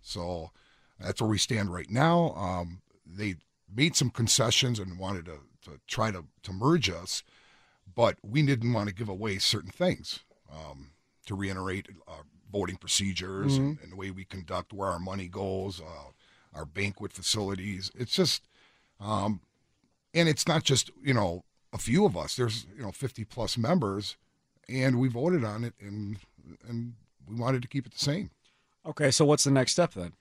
[0.00, 0.50] So
[1.00, 2.34] that's where we stand right now.
[2.36, 3.36] Um, they
[3.72, 7.22] made some concessions and wanted to, to try to, to merge us,
[7.94, 10.20] but we didn't want to give away certain things
[10.52, 10.90] um,
[11.26, 15.80] to reiterate uh, voting procedures and, and the way we conduct where our money goes,
[15.80, 17.90] uh, our banquet facilities.
[17.94, 18.42] It's just,
[19.00, 19.40] um,
[20.14, 22.34] and it's not just you know a few of us.
[22.34, 24.16] There's you know 50 plus members,
[24.68, 26.18] and we voted on it, and
[26.68, 26.94] and
[27.26, 28.30] we wanted to keep it the same.
[28.86, 30.12] Okay, so what's the next step then?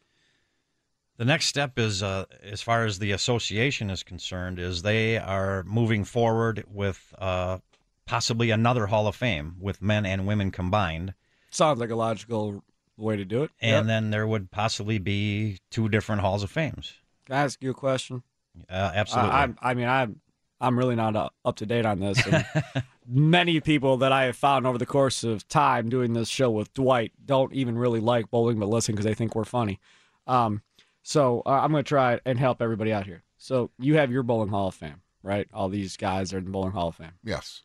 [1.17, 5.63] The next step is, uh, as far as the association is concerned, is they are
[5.63, 7.57] moving forward with uh,
[8.05, 11.13] possibly another Hall of Fame with men and women combined,
[11.49, 12.63] Sounds like a logical
[12.97, 13.51] way to do it.
[13.61, 13.85] and Yep.
[13.85, 16.93] then there would possibly be two different Halls of Fames.
[17.25, 18.21] Can I ask you a question?
[18.69, 19.31] Uh, absolutely.
[19.31, 20.19] I, I mean, I'm,
[20.61, 22.21] I'm really not uh, up to date on this.
[23.07, 26.73] Many people that I have found over the course of time doing this show with
[26.73, 29.79] Dwight don't even really like bowling, but listen because they think we're funny.
[30.27, 30.61] Um,
[31.07, 33.23] so uh, I'm going to try and help everybody out here.
[33.37, 35.47] So you have your bowling Hall of Fame, right?
[35.53, 37.13] All these guys are in the bowling Hall of Fame.
[37.23, 37.61] Yes.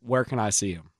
[0.00, 0.90] Where can I see them?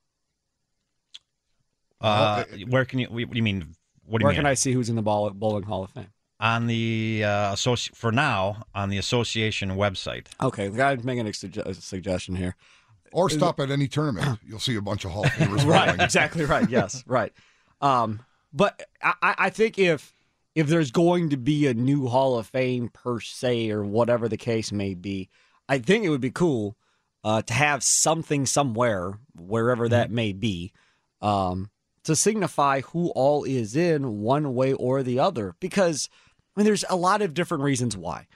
[2.00, 3.06] uh, where can you?
[3.08, 3.74] What do you mean?
[4.06, 4.36] What do you Where mean?
[4.36, 6.08] can I see who's in the ball, bowling Hall of Fame?
[6.40, 10.26] on the uh, associ- for now on the association website.
[10.42, 12.56] Okay, the guy's making a, sugge- a suggestion here.
[13.12, 14.40] Or stop at any tournament.
[14.46, 17.32] You'll see a bunch of Hall of Famers right exactly right yes right
[17.82, 20.14] um but I, I I think if
[20.54, 24.36] if there's going to be a new hall of fame per se or whatever the
[24.36, 25.28] case may be
[25.68, 26.76] i think it would be cool
[27.24, 30.72] uh, to have something somewhere wherever that may be
[31.20, 31.70] um
[32.04, 35.54] to signify who all is in one way or the other.
[35.60, 36.08] Because
[36.56, 38.26] i mean there's a lot of different reasons why.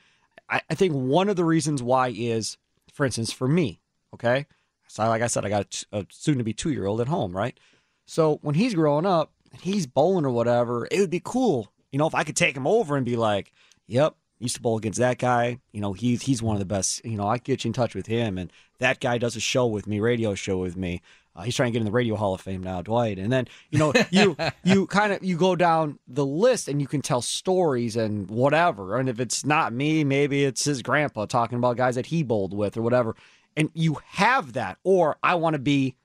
[0.48, 2.56] I, I think one of the reasons why is
[2.92, 3.80] for instance for me
[4.14, 4.46] okay?
[4.88, 7.36] So like I said, I got a soon to be two year old at home,
[7.36, 7.58] right?
[8.06, 11.98] So when he's growing up and he's bowling or whatever, it would be cool, you
[11.98, 13.54] know, if I could take him over and be like,
[13.86, 15.60] "Yep, used to bowl against that guy.
[15.72, 17.02] You know, he's he's one of the best.
[17.06, 19.64] You know, I get you in touch with him, and that guy does a show
[19.64, 21.00] with me, radio show with me.
[21.34, 23.18] Uh, he's trying to get in the Radio Hall of Fame now, Dwight.
[23.18, 26.86] And then you know, you you kind of you go down the list and you
[26.86, 28.98] can tell stories and whatever.
[28.98, 32.52] And if it's not me, maybe it's his grandpa talking about guys that he bowled
[32.52, 33.16] with or whatever.
[33.56, 35.96] And you have that, or I want to be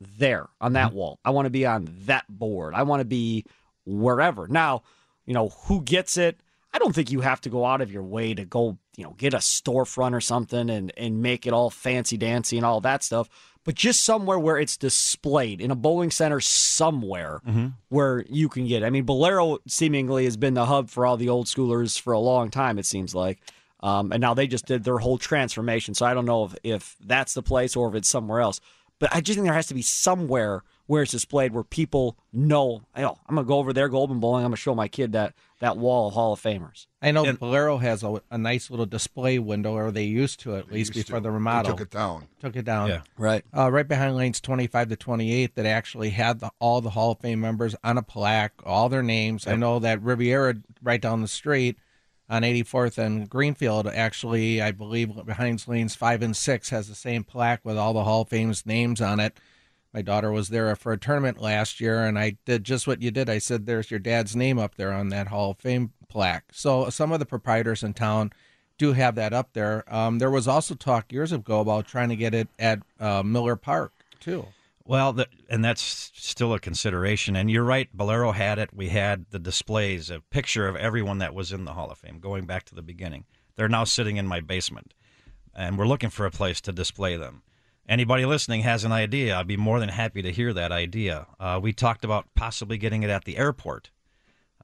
[0.00, 1.18] there on that wall.
[1.22, 2.72] I want to be on that board.
[2.72, 3.44] I want to be
[3.84, 4.48] wherever.
[4.48, 4.82] Now,
[5.26, 6.40] you know, who gets it?
[6.72, 9.14] I don't think you have to go out of your way to go, you know,
[9.16, 13.02] get a storefront or something and and make it all fancy dancy and all that
[13.02, 13.28] stuff.
[13.64, 17.40] But just somewhere where it's displayed in a bowling center somewhere
[17.88, 18.82] where you can get.
[18.82, 18.86] it.
[18.86, 22.18] I mean, Bolero seemingly has been the hub for all the old schoolers for a
[22.18, 22.78] long time.
[22.78, 23.40] It seems like.
[23.80, 25.94] Um, and now they just did their whole transformation.
[25.94, 28.60] So I don't know if, if that's the place or if it's somewhere else.
[28.98, 32.82] But I just think there has to be somewhere where it's displayed where people know,
[32.96, 34.44] oh, I'm gonna go over there, Golden Bowling.
[34.44, 36.86] I'm gonna show my kid that that wall of Hall of Famers.
[37.00, 40.70] I know Bolero has a, a nice little display window, or they used to at
[40.70, 41.22] least before to.
[41.22, 41.72] the They remodel.
[41.72, 42.26] took it down.
[42.40, 42.88] Took it down.
[42.88, 43.00] Yeah.
[43.16, 43.44] Right.
[43.56, 47.20] uh, right behind lanes 25 to 28 that actually had the, all the Hall of
[47.20, 49.46] Fame members on a plaque, all their names.
[49.46, 51.78] I know that Riviera right down the street
[52.28, 57.24] on 84th and Greenfield actually, I believe behind lanes 5 and 6 has the same
[57.24, 59.38] plaque with all the Hall of Fame's names on it.
[59.94, 63.12] My daughter was there for a tournament last year and I did just what you
[63.12, 63.30] did.
[63.30, 66.46] I said there's your dad's name up there on that Hall of Fame plaque.
[66.52, 68.32] So some of the proprietors in town
[68.76, 69.84] do have that up there.
[69.86, 73.54] Um, there was also talk years ago about trying to get it at uh, Miller
[73.54, 74.46] Park too.
[74.86, 77.36] Well, th and that's still a consideration.
[77.36, 78.74] And you're right, Bolero had it.
[78.74, 82.18] We had the displays, a picture of everyone that was in the Hall of Fame,
[82.18, 83.24] going back to the beginning.
[83.56, 84.92] They're now sitting in my basement,
[85.54, 87.42] and we're looking for a place to display them.
[87.88, 91.26] Anybody listening has an idea, I'd be more than happy to hear that idea.
[91.38, 93.90] Uh, we talked about possibly getting it at the airport,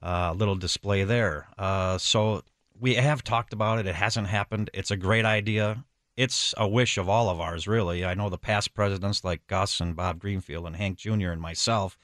[0.01, 1.47] uh, a little display there.
[1.57, 2.41] Uh, so
[2.79, 3.85] we have talked about it.
[3.85, 4.71] It hasn't happened.
[4.73, 5.85] It's a great idea.
[6.17, 8.03] It's a wish of all of ours, really.
[8.03, 11.29] I know the past presidents like Gus and Bob Greenfield and Hank Jr.
[11.29, 11.99] and myself.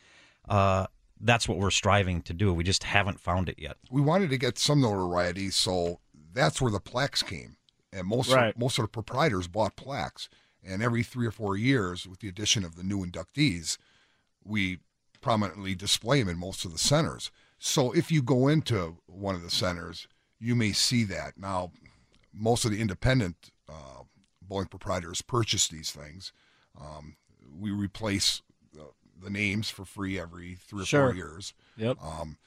[0.48, 0.86] Uh,
[1.20, 2.54] that's what we're striving to do.
[2.54, 3.78] We just haven't found it yet.
[3.90, 6.00] We wanted to get some notoriety, so
[6.32, 7.58] that's where the plaques came.
[7.92, 8.50] And most Right.
[8.54, 10.30] of, most of the proprietors bought plaques.
[10.68, 13.78] And every three or four years, with the addition of the new inductees,
[14.44, 14.80] we
[15.22, 17.32] prominently display them in most of the centers.
[17.58, 20.08] So if you go into one of the centers,
[20.40, 21.38] you may see that.
[21.38, 21.72] Now,
[22.34, 24.04] most of the independent uh,
[24.42, 26.32] bowling proprietors purchase these things.
[26.80, 27.16] Um,
[27.60, 28.42] we replace
[28.80, 28.84] uh,
[29.24, 31.08] the names for free every three or Sure.
[31.08, 31.54] four years.
[31.78, 31.98] Yep.
[32.04, 32.38] Um,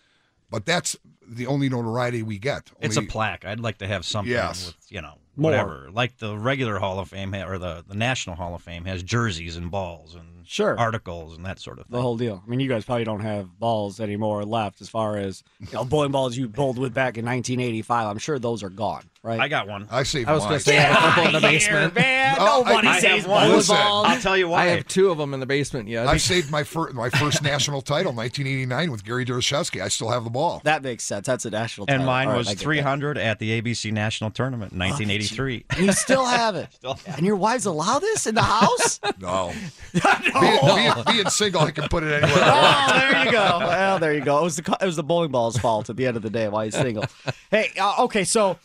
[0.49, 2.71] but that's the only notoriety we get.
[2.81, 3.45] It's a plaque.
[3.45, 4.67] I'd like to have something Yes.
[4.67, 5.51] with, you know, More.
[5.51, 5.89] whatever.
[5.93, 9.03] Like the regular Hall of Fame ha- or the, the National Hall of Fame has
[9.03, 10.77] jerseys and balls and Sure.
[10.77, 11.95] articles and that sort of thing.
[11.97, 12.43] the whole deal.
[12.45, 15.85] I mean, you guys probably don't have balls anymore left as far as you know,
[15.85, 18.09] bowling balls you bowled with back in 1985.
[18.09, 19.39] I'm sure those are gone, right?
[19.39, 19.87] I got one.
[19.93, 21.95] I saved I was going to say I have a couple in the basement.
[21.95, 22.37] man.
[22.41, 23.43] Oh, Nobody I- I saves have one.
[23.45, 24.07] bowling Listen, balls.
[24.09, 24.63] I'll tell you why.
[24.63, 27.43] I have two of them in the basement Yeah, I saved my first my first
[27.45, 29.81] national title, 1989, with Gary Doroshevsky.
[29.81, 30.63] I still have the ball.
[30.65, 31.27] That makes sense.
[31.29, 31.87] That's a national.
[31.87, 32.01] Title.
[32.01, 32.65] And mine All right, was I get that.
[32.65, 35.65] 300 at the ABC National Tournament in 1983.
[35.79, 36.69] You still have it.
[37.07, 38.99] And your wives allow this in the house?
[39.21, 39.53] No,
[39.95, 40.40] no.
[40.41, 40.59] Being,
[40.95, 42.43] being, being single, I can put it anywhere.
[42.45, 43.59] Oh, there you go.
[43.61, 44.39] Well, there you go.
[44.39, 46.49] It was the it was the bowling ball's fault at the end of the day
[46.49, 47.05] why he's single.
[47.51, 48.59] Hey, uh, okay, so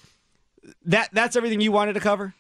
[0.86, 2.34] that that's everything you wanted to cover.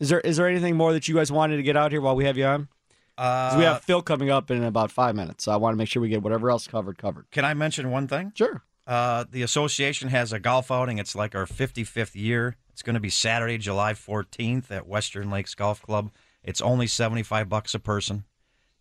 [0.00, 2.14] Is there is there anything more that you guys wanted to get out here while
[2.16, 2.68] we have you on?
[3.16, 5.88] 'Cause we have Phil coming up in about five minutes, so I want to make
[5.88, 7.28] sure we get whatever else covered covered.
[7.32, 8.30] Can I mention one thing?
[8.36, 8.62] Sure.
[8.86, 10.98] Uh, the association has a golf outing.
[10.98, 12.54] It's like our 55th year.
[12.72, 16.10] It's going to be Saturday, July 14th at Western Lakes Golf Club.
[16.44, 18.22] It's only 75 bucks a person.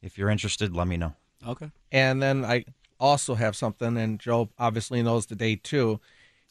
[0.02, 1.14] If you're interested, let me know.
[1.46, 1.72] Okay.
[1.92, 2.66] And then I
[3.00, 6.00] also have something, and Joe obviously knows the date too.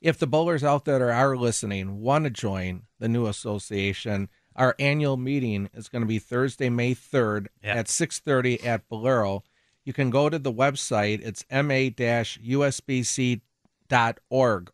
[0.00, 4.74] If the bowlers out there that are listening want to join the new association, our
[4.78, 7.74] annual meeting is going to be Thursday, May 3rd Yeah.
[7.74, 9.42] at 6:30 at Bolero.
[9.84, 11.20] You can go to the website.
[11.22, 13.40] It's ma-usbc.org,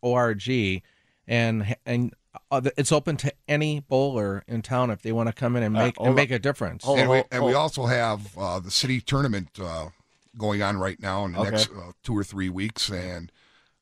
[0.02, 0.82] O-R-G,
[1.26, 2.14] and and
[2.50, 5.80] it's open to any bowler in town if they want to come in and Uh,
[5.80, 6.84] make hold and make a difference.
[6.84, 9.88] Hold and we, and we also have uh, the city tournament uh,
[10.36, 11.50] going on right now in the Okay.
[11.50, 13.30] next uh, two or three weeks, and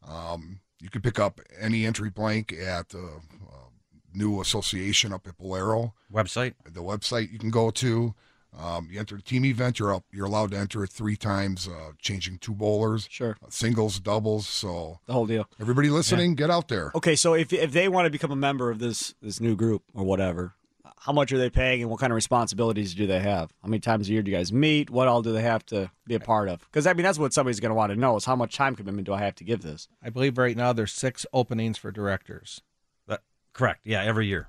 [0.07, 3.69] um, you can pick up any entry blank at the uh,
[4.15, 5.95] new association up at Bolero.
[6.13, 6.55] Website?
[6.65, 8.15] The website you can go to.
[8.59, 9.79] Um, you enter the team event.
[9.79, 10.05] You're up.
[10.13, 13.37] You're allowed to enter it three times, uh, changing two bowlers, Sure.
[13.49, 14.47] singles, doubles.
[14.49, 15.49] So The whole deal.
[15.61, 16.91] everybody listening, get out there.
[16.95, 19.83] Okay, so if if they want to become a member of this this new group
[19.95, 20.55] or whatever,
[20.99, 23.51] how much are they paying and what kind of responsibilities do they have?
[23.63, 24.91] How many times a year do you guys meet?
[24.91, 26.61] What all do they have to be a part of?
[26.61, 28.75] Because I mean, that's what somebody's going to want to know is how much time
[28.77, 29.89] commitment do I have to give this?
[30.03, 32.61] I believe right now there's six openings for directors.
[33.07, 33.23] That,
[33.55, 33.81] correct.
[33.85, 34.49] Yeah, every year.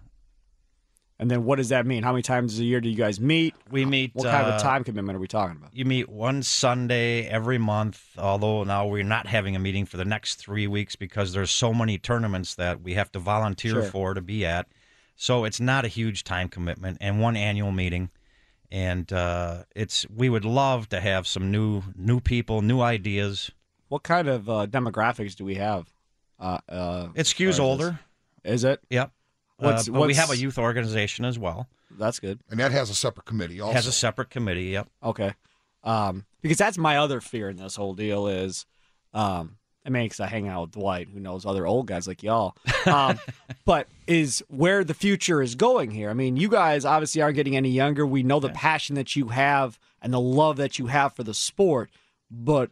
[1.22, 2.02] And then what does that mean?
[2.02, 3.54] How many times a year do you guys meet?
[3.70, 4.10] We meet.
[4.16, 5.70] What kind of uh, a time commitment are we talking about?
[5.72, 10.04] You meet one Sunday every month, although now we're not having a meeting for the
[10.04, 13.84] next three weeks because there's so many tournaments that we have to volunteer Sure.
[13.84, 14.68] for to be at.
[15.16, 18.10] So it's not a huge time commitment and one annual meeting.
[18.72, 23.52] And uh, it's we would love to have some new new people, new ideas.
[23.90, 25.88] What kind of uh, demographics do we have?
[26.40, 28.00] Uh, uh, It skews older.
[28.44, 28.82] Is it?
[28.90, 29.12] Yep.
[29.62, 31.68] What's- uh, but we have a youth organization as well.
[31.98, 32.40] That's good.
[32.50, 33.58] And that has a separate committee.
[33.58, 34.66] It Also, has a separate committee.
[34.66, 34.88] Yep.
[35.04, 35.34] Okay.
[35.84, 38.66] Um, because that's my other fear in this whole deal is,
[39.14, 42.22] um, I mean, because I hang out with Dwight, who knows other old guys like
[42.24, 42.56] y'all.
[42.86, 43.20] Um,
[43.66, 46.10] but is where the future is going here.
[46.10, 48.06] I mean, you guys obviously aren't getting any younger.
[48.06, 51.34] We know the passion that you have and the love that you have for the
[51.34, 51.90] sport,
[52.30, 52.70] but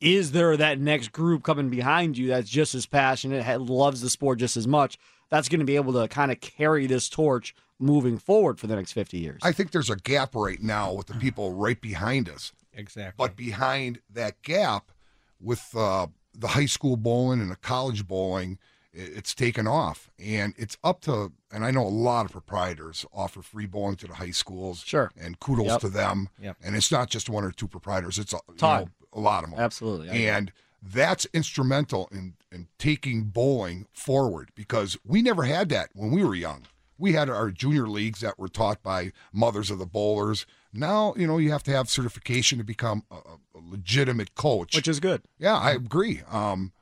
[0.00, 4.10] is there that next group coming behind you that's just as passionate, ha- loves the
[4.10, 4.98] sport just as much?
[5.32, 8.76] That's going to be able to kind of carry this torch moving forward for the
[8.76, 9.40] next 50 years.
[9.42, 12.52] I think there's a gap right now with the people right behind us.
[12.74, 13.14] Exactly.
[13.16, 14.92] But behind that gap,
[15.40, 18.58] with uh, the high school bowling and the college bowling,
[18.92, 21.32] it's taken off, and it's up to.
[21.50, 24.80] And I know a lot of proprietors offer free bowling to the high schools.
[24.84, 25.10] Sure.
[25.18, 25.80] And kudos Yep.
[25.80, 26.28] to them.
[26.42, 26.58] Yep.
[26.62, 29.50] And it's not just one or two proprietors; it's a, you know, a lot of
[29.50, 29.58] them.
[29.58, 30.10] Absolutely.
[30.10, 30.28] I agree.
[30.28, 36.24] And that's instrumental in in taking bowling forward because we never had that when we
[36.24, 36.66] were young.
[36.98, 40.46] We had our junior leagues that were taught by mothers of the bowlers.
[40.72, 44.76] Now, you know, you have to have certification to become a, a legitimate coach.
[44.76, 45.22] Which is good.
[45.38, 46.22] yeah, I agree.
[46.30, 46.72] Um,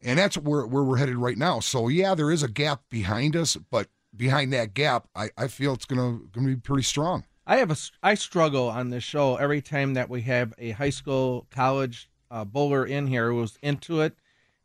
[0.00, 1.60] and that's where where we're headed right now.
[1.60, 5.74] So yeah, there is a gap behind us, but behind that gap, I, I feel
[5.74, 7.24] it's gonna gonna be pretty strong.
[7.46, 10.90] I have a I struggle on this show every time that we have a high
[10.90, 14.14] school college uh, bowler in here who's into it.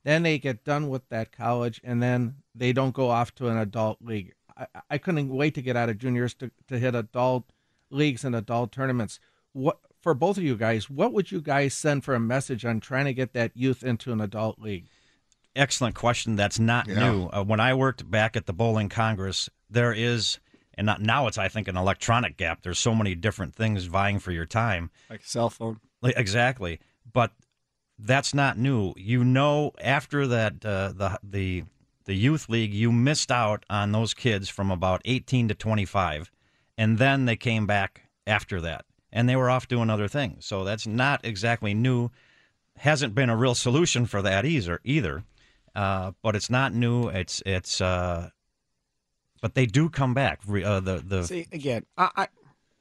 [0.04, 3.58] Then they get done with that college and then they don't go off to an
[3.58, 4.34] adult league.
[4.58, 7.46] I, I couldn't wait to get out of juniors to, to hit adult
[7.90, 9.20] leagues and adult tournaments.
[9.54, 10.90] What for both of you guys?
[10.90, 14.12] What would you guys send for a message on trying to get that youth into
[14.12, 14.88] an adult league?
[15.56, 16.36] excellent question.
[16.36, 17.00] That's not Yeah.
[17.00, 17.26] new.
[17.28, 20.40] Uh, when I worked back at the Bowling Congress, there is,
[20.74, 22.64] and not, now it's I think an electronic gap.
[22.64, 24.90] There's so many different things vying for your time.
[25.12, 25.80] Like a cell phone.
[26.02, 26.80] Like, exactly,
[27.14, 27.34] but
[28.04, 28.94] that's not new.
[28.98, 31.64] You know, after that, uh, the the
[32.06, 36.30] the youth league, you missed out on those kids from about 18 to 25,
[36.78, 40.46] and then they came back after that, and they were off doing other things.
[40.46, 42.10] So that's not exactly new.
[42.78, 44.80] Hasn't been a real solution for that either.
[44.84, 45.24] Either,
[45.76, 47.08] uh, but it's not new.
[47.08, 47.82] It's it's.
[47.82, 48.30] Uh,
[49.42, 50.40] but they do come back.
[50.48, 52.28] Uh, the the See again, I, I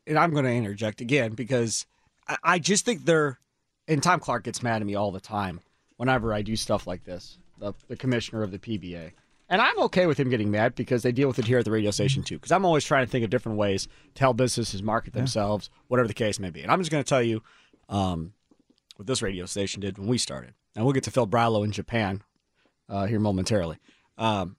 [0.06, 1.86] and I'm going to interject again because
[2.26, 3.38] I, I just think they're.
[3.92, 5.60] And Tom Clark gets mad at me all the time
[5.96, 7.38] whenever I do stuff like this.
[7.58, 9.12] The, the commissioner of the PBA.
[9.48, 11.70] And I'm okay with him getting mad because they deal with it here at the
[11.70, 12.36] radio station too.
[12.36, 16.08] Because I'm always trying to think of different ways to help businesses market themselves, whatever
[16.08, 16.62] the case may be.
[16.62, 17.42] And I'm just going to tell you
[17.88, 18.32] um,
[18.96, 20.54] what this radio station did when we started.
[20.74, 22.22] And we'll get to Phil Brylow in Japan
[22.88, 23.76] uh, here momentarily.
[24.16, 24.56] Um,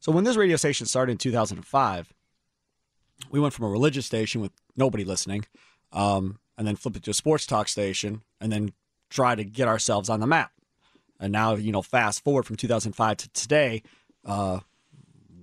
[0.00, 2.12] so when this radio station started in 2005,
[3.30, 5.46] we went from a religious station with nobody listening,
[5.92, 8.72] um, and then flip it to a sports talk station, and then
[9.10, 10.52] try to get ourselves on the map.
[11.18, 13.82] And now, you know, fast forward from 2005 to today,
[14.24, 14.60] uh,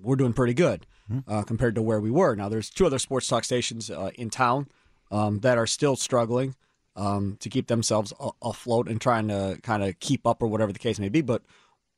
[0.02, 0.86] we're doing pretty good
[1.28, 2.36] uh, compared to where we were.
[2.36, 4.68] Now, there's two other sports talk stations uh, in town
[5.12, 6.56] um, that are still struggling
[6.96, 10.72] um, to keep themselves a- afloat and trying to kind of keep up or whatever
[10.72, 11.22] the case may be.
[11.22, 11.44] But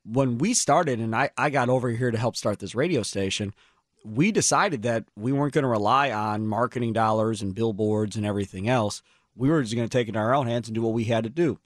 [0.05, 3.53] when we started, and I, I got over here to help start this radio station,
[4.06, 8.70] we decided that we weren't going to rely on marketing dollars and billboards and everything
[8.70, 9.01] else.
[9.36, 11.06] We were just going to take it in our own hands and do what we
[11.06, 11.60] had to do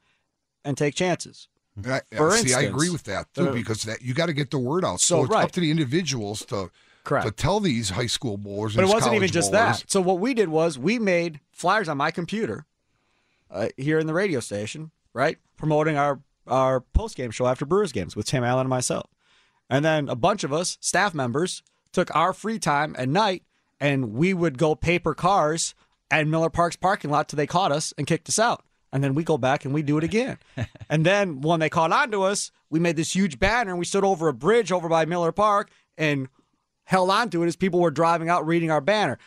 [0.64, 1.48] and take chances.
[1.86, 4.52] I, For see, I agree with that too uh, because that you got to get
[4.52, 5.00] the word out.
[5.00, 5.44] So, So, it's right.
[5.44, 6.72] up to the individuals to
[7.04, 7.26] Correct.
[7.26, 8.76] to tell these high school bowlers.
[8.76, 9.92] But it wasn't even just bowlers, that.
[9.92, 12.66] So what we did was we made flyers on my computer
[13.52, 17.92] uh, here in the radio station, right, promoting our our post game show after Brewers
[17.92, 19.10] games with Tim Allen and myself,
[19.70, 21.64] and then a bunch of us staff members
[21.94, 23.44] took our free time at night
[23.80, 25.74] and we would go paper cars
[26.12, 28.64] at Miller Park's parking lot till they caught us and kicked us out.
[28.92, 30.40] And then we go back and we do it again.
[30.90, 33.86] and then when they caught on to us, we made this huge banner and we
[33.86, 36.28] stood over a bridge over by Miller Park and
[36.86, 39.20] held on to it as people were driving out reading our banner.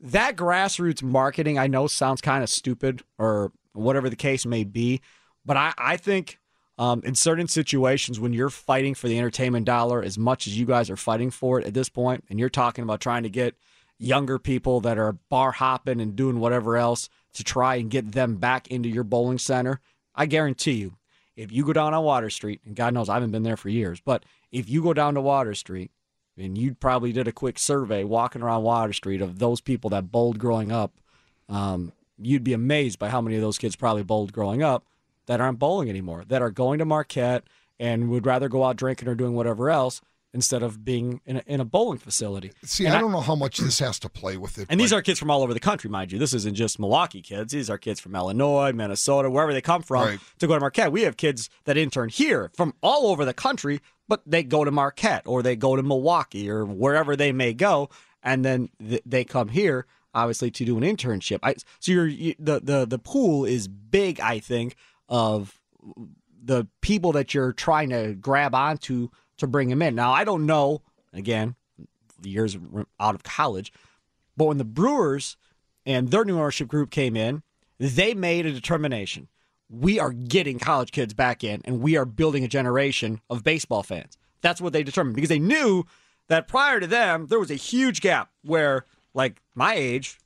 [0.00, 5.00] That grassroots marketing, I know, sounds kind of stupid or whatever the case may be,
[5.44, 6.38] but I, I think
[6.78, 10.64] um, in certain situations when you're fighting for the entertainment dollar as much as you
[10.64, 13.56] guys are fighting for it at this point, and you're talking about trying to get
[13.98, 18.36] younger people that are bar hopping and doing whatever else to try and get them
[18.36, 19.80] back into your bowling center,
[20.14, 20.94] I guarantee you,
[21.36, 23.68] if you go down on Water Street, and God knows I haven't been there for
[23.68, 25.90] years, but if you go down to Water Street
[26.36, 30.12] and you probably did a quick survey walking around Water Street of those people that
[30.12, 30.92] bowled growing up,
[31.48, 34.84] um, you'd be amazed by how many of those kids probably bowled growing up
[35.28, 37.44] that aren't bowling anymore, that are going to Marquette
[37.78, 40.00] and would rather go out drinking or doing whatever else
[40.34, 42.52] instead of being in a, in a bowling facility.
[42.62, 44.66] See, And I don't know how much this has to play with it.
[44.68, 46.18] And these are kids from all over the country, mind you.
[46.18, 47.52] This isn't just Milwaukee kids.
[47.52, 50.20] These are kids from Illinois, Minnesota, wherever they come from Right.
[50.40, 50.92] to go to Marquette.
[50.92, 54.70] We have kids that intern here from all over the country, but they go to
[54.70, 57.88] Marquette or they go to Milwaukee or wherever they may go,
[58.22, 61.38] and then th- they come here obviously to do an internship.
[61.42, 64.74] I, so you're, you, the the the pool is big, I think,
[65.08, 65.58] of
[66.42, 69.94] the people that you're trying to grab onto to bring them in.
[69.94, 70.82] Now, I don't know.
[71.12, 71.54] Again,
[72.22, 72.56] years
[73.00, 73.72] out of college,
[74.36, 75.36] but when the Brewers
[75.86, 77.42] and their new ownership group came in,
[77.78, 79.28] they made a determination.
[79.70, 83.82] We are getting college kids back in and we are building a generation of baseball
[83.82, 84.18] fans.
[84.42, 85.84] That's what they determined because they knew
[86.28, 88.84] that prior to them, there was a huge gap where,
[89.14, 90.18] like my age,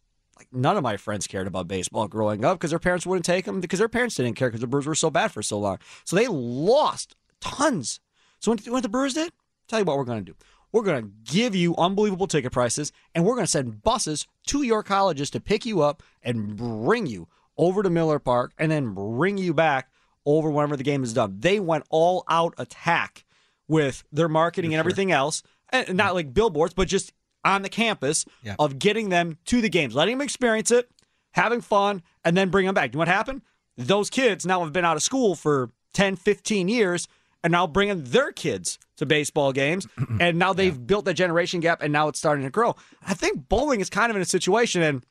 [0.43, 3.45] like none of my friends cared about baseball growing up because their parents wouldn't take
[3.45, 5.79] them because their parents didn't care because the Brewers were so bad for so long.
[6.05, 8.01] So they lost tons.
[8.41, 9.33] So what, what the Brewers did?
[9.69, 10.37] Tell you what we're going to do.
[10.73, 14.63] We're going to give you unbelievable ticket prices, and we're going to send buses to
[14.63, 17.29] your colleges to pick you up and bring you
[17.59, 19.91] over to Miller Park, and then bring you back
[20.25, 21.37] over whenever the game is done.
[21.39, 23.27] They went all out attack
[23.69, 27.13] with their marketing and everything else, and not like billboards, but just
[27.45, 28.55] on the campus Yeah.
[28.59, 30.91] of getting them to the games, letting them experience it,
[31.33, 32.91] having fun, and then bring them back.
[32.91, 33.43] You know what happened?
[33.77, 37.09] Those kids now have been out of school for 10, 15 years
[37.43, 39.87] and now bringing their kids to baseball games.
[40.21, 42.77] and now they've built that generation gap and now it's starting to grow.
[43.07, 45.05] I think bowling is kind of in a situation, and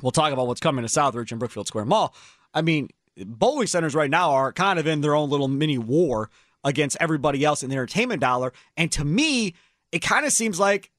[0.00, 2.14] we'll talk about what's coming to Southridge and Brookfield Square Mall.
[2.54, 6.30] I mean, bowling centers right now are kind of in their own little mini war
[6.64, 8.52] against everybody else in the entertainment dollar.
[8.76, 9.54] And to me,
[9.90, 10.90] it kind of seems like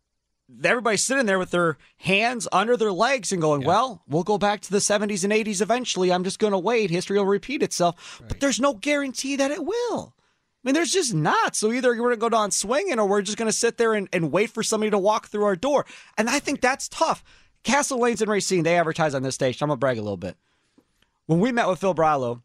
[0.64, 4.62] everybody's sitting there with their hands under their legs and going, well, we'll go back
[4.62, 6.12] to the 70s and 80s eventually.
[6.12, 6.90] I'm just going to wait.
[6.90, 8.22] History will repeat itself.
[8.28, 10.14] But there's no guarantee that it will.
[10.64, 11.56] I mean, there's just not.
[11.56, 13.94] So either we're going to go down swinging or we're just going to sit there
[13.94, 15.86] and, and wait for somebody to walk through our door.
[16.18, 17.24] And I think that's tough.
[17.64, 19.64] Castle Lanes and Racine, they advertise on this station.
[19.64, 20.38] I'm going to brag a little bit.
[21.26, 22.42] When we met with Phil Brylow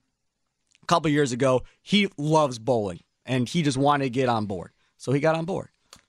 [0.82, 4.72] a couple years ago, he loves bowling and he just wanted to get on board.
[4.96, 5.68] So he got on board.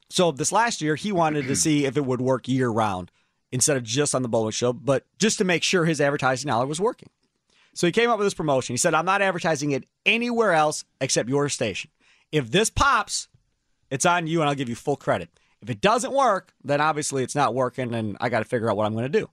[0.10, 3.12] So this last year, he wanted to see if it would work year round
[3.52, 6.68] instead of just on the bowling show, but just to make sure his advertising dollar
[6.68, 7.10] was working.
[7.74, 8.74] So he came up with this promotion.
[8.74, 11.90] He said, I'm not advertising it anywhere else except your station.
[12.32, 13.28] If this pops,
[13.90, 15.30] it's on you and I'll give you full credit.
[15.62, 18.78] If it doesn't work, then obviously it's not working and I got to figure out
[18.78, 19.30] what I'm going to do.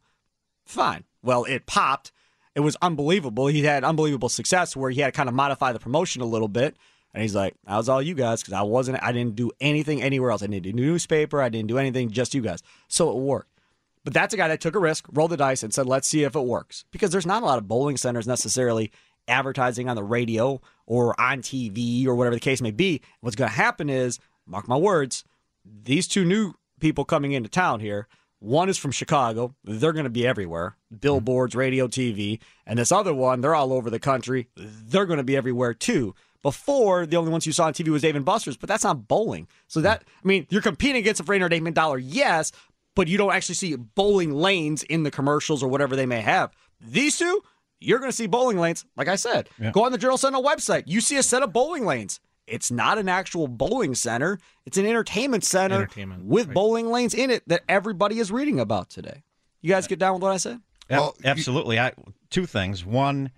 [0.65, 1.05] Fine.
[1.23, 2.13] Well, it popped
[2.57, 3.49] it was unbelievable.
[3.49, 6.49] He had unbelievable success where he had to kind of modify the promotion a little
[6.49, 6.75] bit.
[7.17, 10.03] And he's like, that was all you guys because I wasn't, I didn't do anything
[10.03, 10.43] anywhere else.
[10.43, 11.41] I didn't do newspaper.
[11.41, 12.63] I didn't do anything, just you guys.
[12.89, 13.59] So it worked.
[14.05, 16.25] But that's a guy that took a risk, rolled the dice, and said, let's see
[16.25, 16.85] if it works.
[16.91, 18.93] Because there's not a lot of bowling centers necessarily
[19.29, 23.01] advertising on the radio or on TV or whatever the case may be.
[23.23, 25.25] What's going to happen is, mark my words,
[25.65, 28.09] these two new people coming into town here,
[28.41, 29.55] one is from Chicago.
[29.65, 32.41] They're going to be everywhere billboards, radio, TV.
[32.67, 34.49] And this other one, they're all over the country.
[34.55, 36.15] They're going to be everywhere too.
[36.47, 39.09] Before, the only ones you saw on TV was Dave and Buster's, but that's not
[39.09, 39.49] bowling.
[39.67, 40.09] So that, hmm.
[40.09, 42.53] I mean, you're competing against a for entertainment dollar, yes,
[42.95, 46.53] but you don't actually see bowling lanes in the commercials or whatever they may have.
[46.81, 47.43] These two,
[47.81, 48.85] you're going to see bowling lanes.
[48.97, 50.85] Like I said, go on the Journal Sentinel website.
[50.87, 52.21] You see a set of bowling lanes.
[52.47, 54.39] It's not an actual bowling center.
[54.67, 56.55] It's an entertainment center Entertainment, with right.
[56.55, 59.25] bowling lanes in it that everybody is reading about today.
[59.63, 60.61] You guys get down with what I said?
[60.89, 61.81] Well, absolutely.
[61.81, 61.91] I
[62.31, 62.85] two things.
[62.85, 63.33] One,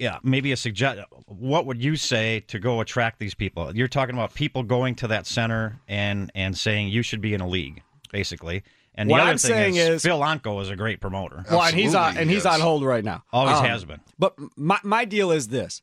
[0.00, 1.00] yeah, maybe a suggest.
[1.26, 3.76] What would you say to go attract these people?
[3.76, 7.40] You're talking about people going to that center and and saying you should be in
[7.40, 8.62] a league, basically.
[8.94, 11.44] And the What other I'm thing saying is, is- Phil Anko is a great promoter.
[11.50, 13.22] Well, and he's on Absolutely, and he's on hold right now.
[13.32, 14.00] Always Um, has been.
[14.18, 15.82] But my my deal is this: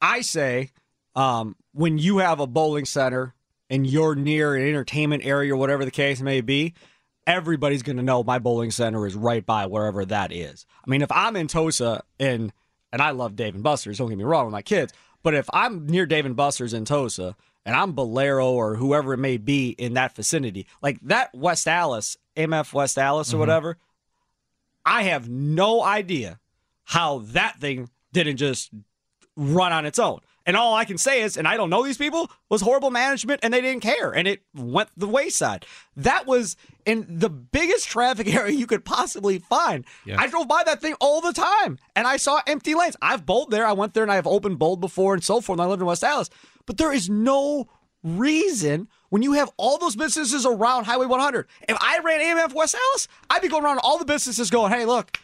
[0.00, 0.70] I say,
[1.16, 3.34] um, when you have a bowling center
[3.70, 6.74] and you're near an entertainment area or whatever the case may be,
[7.26, 10.64] everybody's going to know my bowling center is right by wherever that is.
[10.86, 12.52] I mean, if I'm in Tosa and
[12.92, 15.48] and I love Dave and Buster's, don't get me wrong with my kids, but if
[15.52, 19.70] I'm near Dave and Buster's in Tosa and I'm Bolero or whoever it may be
[19.70, 23.40] in that vicinity, like that West Allis, MF West Allis or mm-hmm.
[23.40, 23.78] whatever,
[24.84, 26.38] I have no idea
[26.84, 28.70] how that thing didn't just
[29.36, 30.20] run on its own.
[30.48, 33.40] And all I can say is, and I don't know these people, was horrible management
[33.42, 35.66] and they didn't care and it went the wayside.
[35.94, 39.84] That was in the biggest traffic area you could possibly find.
[40.18, 42.96] I drove by that thing all the time and I saw empty lanes.
[43.02, 43.66] I've bowled there.
[43.66, 45.58] I went there and I've open bowled before and so forth.
[45.58, 46.30] And I lived in West Allis.
[46.64, 47.68] But there is no
[48.02, 51.46] reason when you have all those businesses around Highway 100.
[51.68, 54.86] If I ran AMF West Allis, I'd be going around all the businesses going, hey,
[54.86, 55.18] look,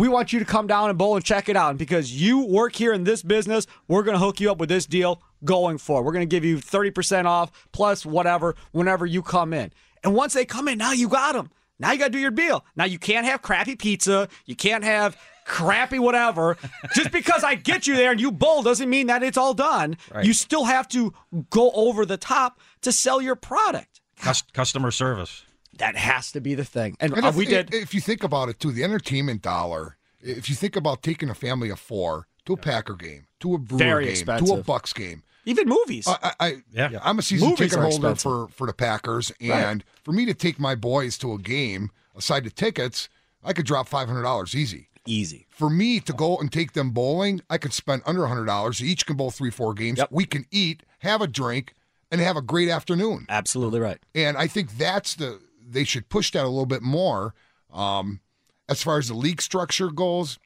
[0.00, 1.70] we want you to come down and bowl and check it out.
[1.70, 4.70] And because you work here in this business, we're going to hook you up with
[4.70, 6.06] this deal going forward.
[6.06, 9.70] We're going to give you 30% off plus whatever whenever you come in.
[10.02, 11.50] And once they come in, now you got them.
[11.78, 12.64] Now you got to do your deal.
[12.76, 14.28] Now you can't have crappy pizza.
[14.46, 16.56] You can't have crappy whatever.
[16.94, 19.98] Just because I get you there and you bowl doesn't mean that it's all done.
[20.22, 21.12] You still have to
[21.50, 24.00] go over the top to sell your product.
[24.18, 25.44] Cus- customer service.
[25.78, 26.96] That has to be the thing.
[27.00, 27.72] And, And if, we did.
[27.72, 29.96] If you think about it, too, the entertainment dollar.
[30.20, 33.58] If you think about taking a family of four to a Packer game, to a
[33.58, 34.62] Brewer Very game, to a.
[34.62, 35.22] Bucks game.
[35.46, 36.06] even movies.
[36.06, 36.98] I, I, I Yeah.
[37.02, 38.22] I'm a season Movies ticket holder expensive.
[38.22, 42.44] for for the Packers, and for me to take my boys to a game, aside
[42.44, 43.08] the tickets,
[43.42, 44.88] I could drop five hundred dollars easy.
[45.06, 45.46] Easy.
[45.48, 48.82] For me to go and take them bowling, I could spend under hundred dollars.
[48.82, 49.98] Each can bowl three, four games.
[49.98, 50.08] Yep.
[50.12, 51.74] We can eat, have a drink,
[52.10, 53.24] and have a great afternoon.
[53.30, 53.98] Absolutely right.
[54.14, 55.40] And I think that's the
[55.70, 57.34] they should push that a little bit more.
[57.72, 58.20] Um,
[58.68, 60.38] as far as the league structure goes,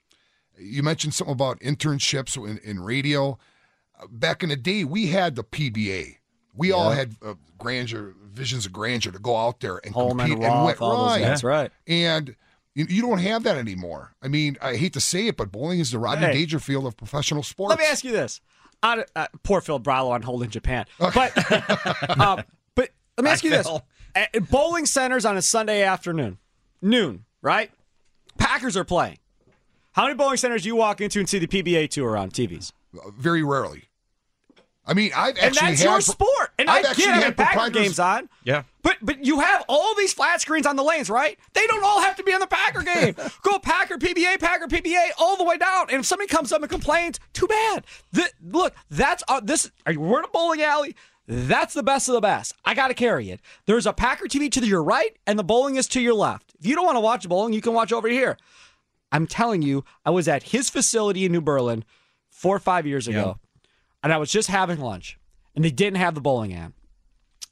[0.58, 3.38] you mentioned something about internships in, in radio.
[4.00, 6.16] Uh, Back in the day, we had the PBA.
[6.54, 10.44] We all had uh, grandeur, visions of grandeur to go out there and Holman, compete
[10.44, 10.88] and Roth, win.
[10.88, 11.20] all those Right.
[11.20, 11.70] That's right.
[11.88, 12.36] And
[12.74, 14.14] you, you don't have that anymore.
[14.22, 16.32] I mean, I hate to say it, but bowling is the Rodney Hey.
[16.34, 17.70] Dangerfield of professional sports.
[17.70, 18.40] Let me ask you this:
[18.82, 21.32] on, uh, poor Phil Brylow on hold in Japan, but
[22.20, 22.42] um,
[22.76, 23.82] but let me ask you this: Phil.
[24.14, 26.38] At bowling centers on a Sunday afternoon,
[26.80, 27.70] noon, right?
[28.38, 29.18] Packers are playing.
[29.92, 32.72] How many bowling centers do you walk into and see the PBA tour on TVs?
[33.18, 33.84] Very rarely.
[34.86, 36.52] I mean, I've And actually that's had your sport.
[36.58, 38.28] And I I've get actually having had Packer proprietors- games on.
[38.44, 38.64] Yeah.
[38.82, 41.38] But but you have all these flat screens on the lanes, right?
[41.54, 43.16] They don't all have to be on the Packer game.
[43.42, 45.86] Go Packer PBA, Packer PBA, all the way down.
[45.90, 47.86] And if somebody comes up and complains, too bad.
[48.14, 49.70] Th- look, that's uh, this.
[49.86, 50.94] Are you we're in a bowling alley?
[51.26, 52.54] That's the best of the best.
[52.64, 53.40] I got to carry it.
[53.66, 56.54] There's a Packer TV to your right, and the bowling is to your left.
[56.58, 58.36] If you don't want to watch bowling, you can watch over here.
[59.10, 61.84] I'm telling you, I was at his facility in New Berlin
[62.30, 63.38] four or five years ago,
[64.02, 65.18] and I was just having lunch,
[65.54, 66.72] and they didn't have the bowling app.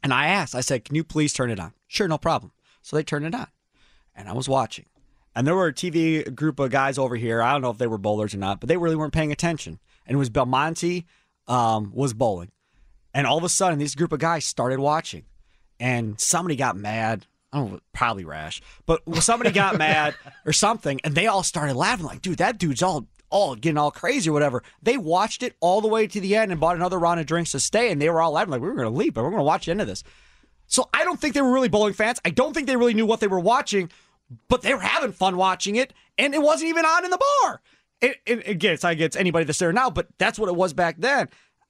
[0.03, 1.73] And I asked, I said, Can you please turn it on?
[1.87, 2.53] Sure, no problem.
[2.83, 3.47] So they turned it on.
[4.15, 4.87] And I was watching.
[5.35, 7.41] And there were a TV group of guys over here.
[7.41, 9.79] I don't know if they were bowlers or not, but they really weren't paying attention.
[10.07, 11.07] And it was Belmonte
[11.47, 12.51] um, was bowling.
[13.15, 15.25] And all of a sudden, this group of guys started watching.
[15.79, 17.27] And somebody got mad.
[17.53, 20.15] I don't know, probably Rash, but somebody got mad
[20.47, 23.91] or something, and they all started laughing like, "Dude, that dude's all all getting all
[23.91, 26.99] crazy or whatever." They watched it all the way to the end and bought another
[26.99, 28.97] round of drinks to stay, and they were all laughing like, "We were going to
[28.99, 30.03] leave, but we're going to watch the end of this."
[30.67, 32.19] So I don't think they were really bowling fans.
[32.25, 33.91] I don't think they really knew what they were watching,
[34.49, 35.93] but they were having fun watching it.
[36.17, 37.61] and it wasn't even on in the bar.
[38.01, 40.73] It, it, it gets, I gets anybody that's there now, but that's what it was
[40.73, 41.29] back then.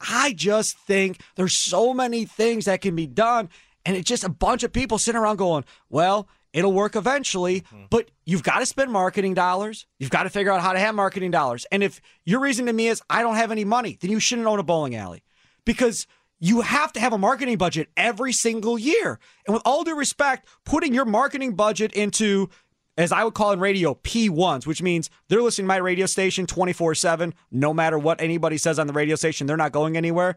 [0.08, 3.48] I just think there's so many things that can be done,
[3.84, 7.84] and it's just a bunch of people sitting around going, well, it'll work eventually, mm-hmm.
[7.90, 9.86] but you've got to spend marketing dollars.
[9.98, 11.66] You've got to figure out how to have marketing dollars.
[11.72, 14.46] And if your reason to me is I don't have any money, then you shouldn't
[14.46, 15.22] own a bowling alley
[15.64, 16.06] because
[16.38, 19.18] you have to have a marketing budget every single year.
[19.46, 22.50] And with all due respect, putting your marketing budget into
[22.96, 26.46] as I would call in radio, P1s, which means they're listening to my radio station
[26.46, 27.34] 24 7.
[27.50, 30.36] No matter what anybody says on the radio station, they're not going anywhere.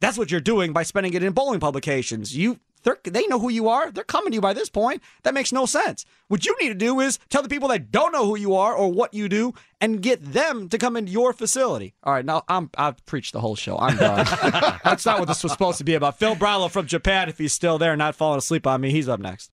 [0.00, 2.36] That's what you're doing by spending it in bowling publications.
[2.36, 2.60] You
[3.02, 3.90] they know who you are.
[3.90, 5.02] They're coming to you by this point.
[5.24, 6.04] That makes no sense.
[6.28, 8.74] What you need to do is tell the people that don't know who you are
[8.74, 11.94] or what you do and get them to come into your facility.
[12.04, 13.76] All right, now I'm I've preached the whole show.
[13.78, 14.24] I'm done.
[14.84, 16.18] That's not what this was supposed to be about.
[16.18, 19.20] Phil Brylow from Japan, if he's still there, not falling asleep on me, he's up
[19.20, 19.50] next.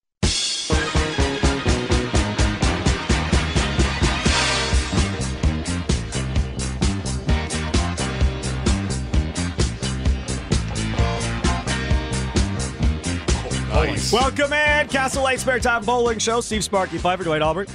[13.84, 16.40] Welcome in, Castle Lanes Spare Time Bowling Show.
[16.40, 17.70] Steve Sparky Pfeiffer, Dwight Albright.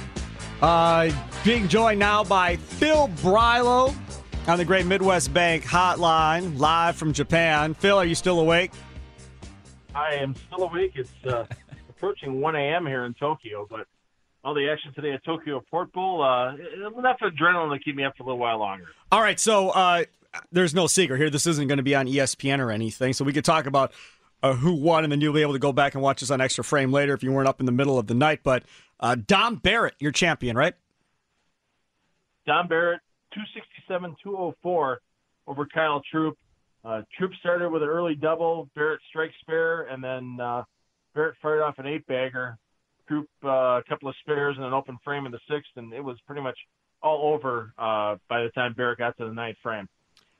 [0.59, 1.11] Uh,
[1.43, 3.95] being joined now by Phil Brylow
[4.47, 7.75] on the Great Midwest Bank Hotline, live from Japan.
[7.75, 8.71] Phil, are you still awake?
[9.93, 10.93] I am still awake.
[10.95, 11.45] It's uh,
[11.89, 12.87] approaching 1 a.m.
[12.87, 13.85] here in Tokyo, but
[14.43, 16.55] all the action today at Tokyo Port Bowl, uh,
[16.97, 18.85] enough adrenaline to keep me up for a little while longer.
[19.11, 20.05] All right, so uh,
[20.51, 21.29] there's no secret here.
[21.29, 23.93] This isn't going to be on ESPN or anything, so we could talk about
[24.41, 26.41] uh, who won, and then you'll be able to go back and watch this on
[26.41, 28.41] Extra Frame later if you weren't up in the middle of the night.
[28.43, 28.63] But
[28.99, 30.73] uh, Dom Barrett, your champion, right?
[32.45, 33.01] Dom Barrett,
[33.33, 35.01] 267 204
[35.47, 36.37] over Kyle Troup.
[36.83, 40.63] Uh, Troup started with an early double, Barrett strike spare, and then uh,
[41.13, 42.57] Barrett fired off an eight bagger.
[43.07, 46.03] Troup uh, a couple of spares and an open frame in the sixth, and it
[46.03, 46.57] was pretty much
[47.01, 49.87] all over uh, by the time Barrett got to the ninth frame.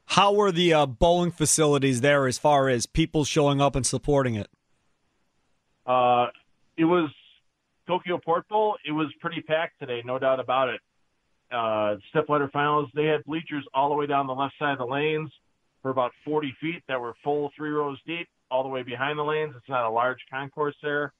[0.09, 4.33] How were the uh, bowling facilities there as far as people showing up and supporting
[4.33, 4.49] it?
[5.85, 6.27] Uh,
[6.77, 7.11] it was
[7.87, 8.75] Tokyo Port Bowl.
[8.83, 10.81] It was pretty packed today, no doubt about it.
[11.51, 14.79] Uh, step ladder finals, they had bleachers all the way down the left side of
[14.79, 15.29] the lanes
[15.83, 19.23] for about 40 feet that were full three rows deep, all the way behind the
[19.23, 19.53] lanes.
[19.55, 21.13] It's not a large concourse there.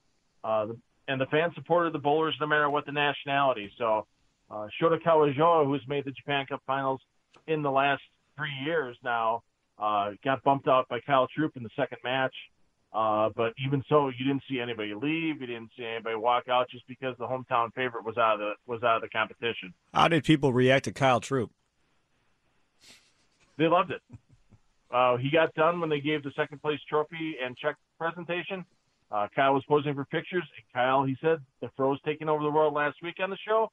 [0.44, 0.78] Uh, the,
[1.08, 3.72] and the fans supported the bowlers no matter what the nationality.
[3.78, 4.08] So
[4.50, 7.02] uh, Shota Kawazoe, who's made the Japan Cup finals
[7.46, 8.02] in the last
[8.40, 9.44] three years now.
[9.78, 12.34] Uh, got bumped out by Kyle Troup in the second match.
[12.92, 15.40] Uh, but even so, you didn't see anybody leave.
[15.42, 18.52] You didn't see anybody walk out just because the hometown favorite was out of the
[18.66, 19.74] was out of the competition.
[19.94, 21.52] How did people react to Kyle Troup?
[23.58, 24.02] They loved it.
[24.90, 28.66] Uh, he got done when they gave the second place trophy and check presentation.
[29.12, 30.44] Uh, Kyle was posing for pictures.
[30.56, 33.70] And Kyle, he said, the Fro's taking over the world last week on the show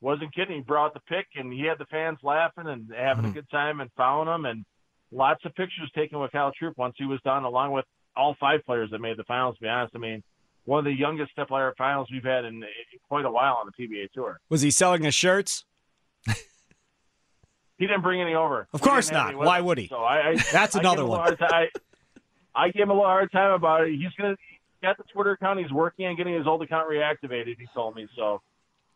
[0.00, 0.56] wasn't kidding.
[0.56, 3.32] He brought the pick and he had the fans laughing and having mm-hmm.
[3.32, 4.64] a good time and following him and
[5.10, 7.84] lots of pictures taken with Kyle Troup once he was done, along with
[8.16, 9.56] all five players that made the finals.
[9.56, 10.22] To be honest, I mean,
[10.64, 13.66] one of the youngest step ladder finals we've had in, in quite a while on
[13.66, 14.40] the PBA tour.
[14.48, 15.64] Was he selling his shirts?
[16.26, 18.68] he didn't bring any over.
[18.72, 19.34] Of course not.
[19.36, 19.88] Why would he?
[19.88, 21.36] So I, I that's I another one.
[21.40, 21.68] I,
[22.54, 23.92] I gave him a little hard time about it.
[23.92, 24.36] He's gonna
[24.80, 25.60] he got the Twitter account.
[25.60, 27.56] He's working on getting his old account reactivated.
[27.58, 28.42] He told me so.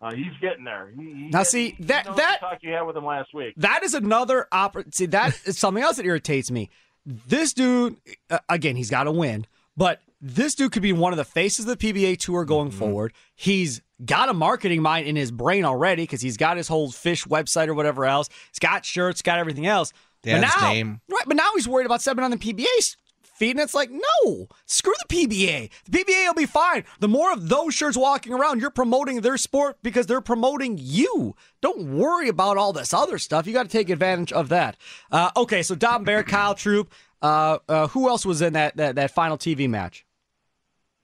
[0.02, 0.92] Uh, he's getting there.
[0.96, 3.54] He, now, see that that talk you had with him last week.
[3.56, 4.90] That is another opportunity.
[4.96, 6.70] See, that is something else that irritates me.
[7.06, 7.96] This dude,
[8.28, 9.46] uh, again, he's got to win,
[9.76, 12.78] but this dude could be one of the faces of the PBA tour going mm-hmm.
[12.78, 13.12] forward.
[13.36, 17.24] He's got a marketing mind in his brain already because he's got his whole fish
[17.24, 18.28] website or whatever else.
[18.50, 19.92] He's got shirts, got everything else.
[20.22, 21.00] Dan's but now, name.
[21.08, 22.96] Right, but now he's worried about stepping on the PBA
[23.34, 23.52] feet.
[23.52, 25.70] And it's like, no, screw the PBA.
[25.84, 26.84] The PBA will be fine.
[27.00, 31.34] The more of those shirts walking around, you're promoting their sport because they're promoting you.
[31.60, 33.46] Don't worry about all this other stuff.
[33.46, 34.76] You got to take advantage of that.
[35.10, 36.92] Uh, okay, so Dom Bear, Kyle Troup.
[37.20, 40.04] Uh, uh, who else was in that, that, that final TV match?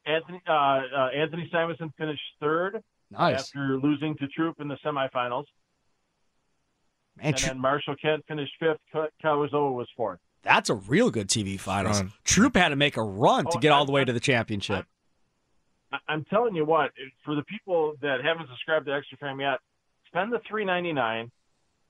[0.08, 3.40] Anthony uh, uh, Anthony Simonsen finished third nice.
[3.40, 5.44] after losing to Troup in the semifinals.
[7.16, 8.78] Man, and then Marshall Kent finished fifth.
[9.22, 10.18] Kawazoe was fourth.
[10.42, 12.00] That's a real good TV finals.
[12.00, 12.12] Run.
[12.24, 14.86] Troup had to make a run oh, to get all the way to the championship.
[15.92, 16.90] I'm, I'm telling you what,
[17.24, 19.58] for the people that haven't subscribed to Extra Frame yet,
[20.06, 21.30] spend the three ninety nine,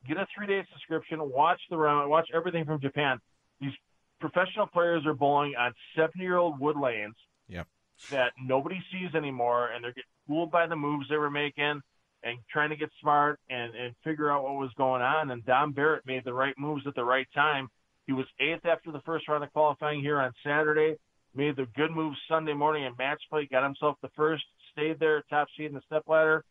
[0.07, 3.18] get a three day subscription, watch the round, watch everything from Japan.
[3.61, 3.72] These
[4.20, 7.16] professional players are bowling on seventy year old wood lanes
[7.49, 7.66] yep.
[8.11, 11.80] that nobody sees anymore, and they're getting fooled by the moves they were making
[12.24, 15.30] and trying to get smart and, and figure out what was going on.
[15.30, 17.68] And Dom Barrett made the right moves at the right time
[18.09, 20.96] he was eighth after the first round of qualifying here on Saturday.
[21.34, 23.46] Made the good move Sunday morning in match play.
[23.48, 24.42] Got himself the first.
[24.72, 26.42] Stayed there, top seed in the step ladder.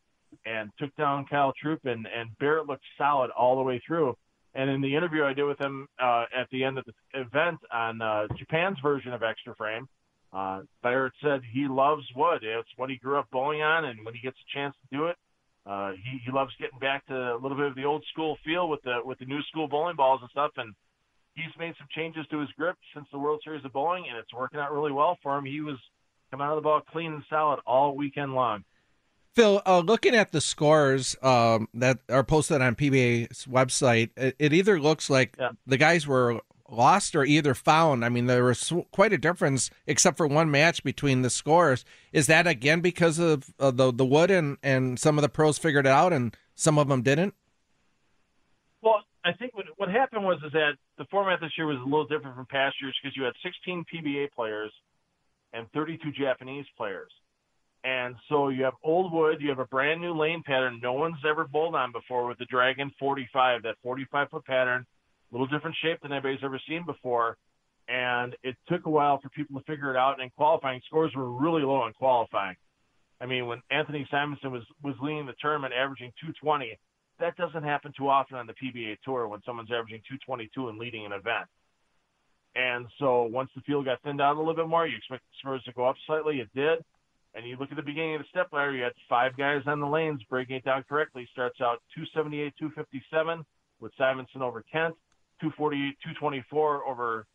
[0.46, 4.16] and took down Kyle Troup, and, and Barrett looked solid all the way through.
[4.56, 7.60] And in the interview I did with him uh, at the end of the event
[7.72, 9.88] on uh, Japan's version of Extra Frame,
[10.34, 12.44] uh, Barrett said he loves wood.
[12.44, 15.06] It's what he grew up bowling on, and when he gets a chance to do
[15.08, 15.16] it,
[15.66, 18.70] uh, he, he loves getting back to a little bit of the old school feel
[18.70, 20.52] with the with the new school bowling balls and stuff.
[20.58, 20.74] And
[21.38, 24.34] he's made some changes to his grip since the World Series of Bowling, and it's
[24.34, 25.46] working out really well for him.
[25.46, 25.78] He was
[26.32, 28.64] coming out of the ball clean and solid all weekend long.
[29.34, 34.52] Phil, uh, looking at the scores um, that are posted on PBA's website, it, it
[34.54, 35.52] either looks like Yeah.
[35.68, 38.04] the guys were lost or either found.
[38.04, 41.86] I mean, there was quite a difference, except for one match between the scores.
[42.12, 45.58] Is that again because of uh, the the wood and and some of the pros
[45.60, 47.36] figured it out and some of them didn't?
[49.28, 52.08] I think what, what happened was is that the format this year was a little
[52.08, 54.72] different from past years because you had 16 PBA players
[55.52, 57.12] and 32 Japanese players.
[57.84, 61.18] And so you have old wood, you have a brand new lane pattern no one's
[61.30, 64.86] ever bowled on before with the Dragon 45, that 45 foot pattern,
[65.30, 67.36] a little different shape than anybody's ever seen before.
[67.90, 70.22] And it took a while for people to figure it out.
[70.22, 72.56] And qualifying scores were really low in qualifying.
[73.20, 76.78] I mean, when Anthony Simonsen was was leading the tournament, averaging 220,
[77.20, 81.06] that doesn't happen too often on the PBA tour when someone's averaging 222 and leading
[81.06, 81.48] an event.
[82.56, 85.38] And so once the field got thinned out a little bit more, you expect the
[85.40, 86.40] scores to go up slightly.
[86.40, 86.80] It did.
[87.36, 89.80] And you look at the beginning of the step ladder, you had five guys on
[89.80, 91.28] the lanes breaking it down correctly.
[91.34, 93.46] Starts out 278, 257
[93.80, 94.96] with Simonsen over Kent,
[95.42, 97.28] 248, 224 over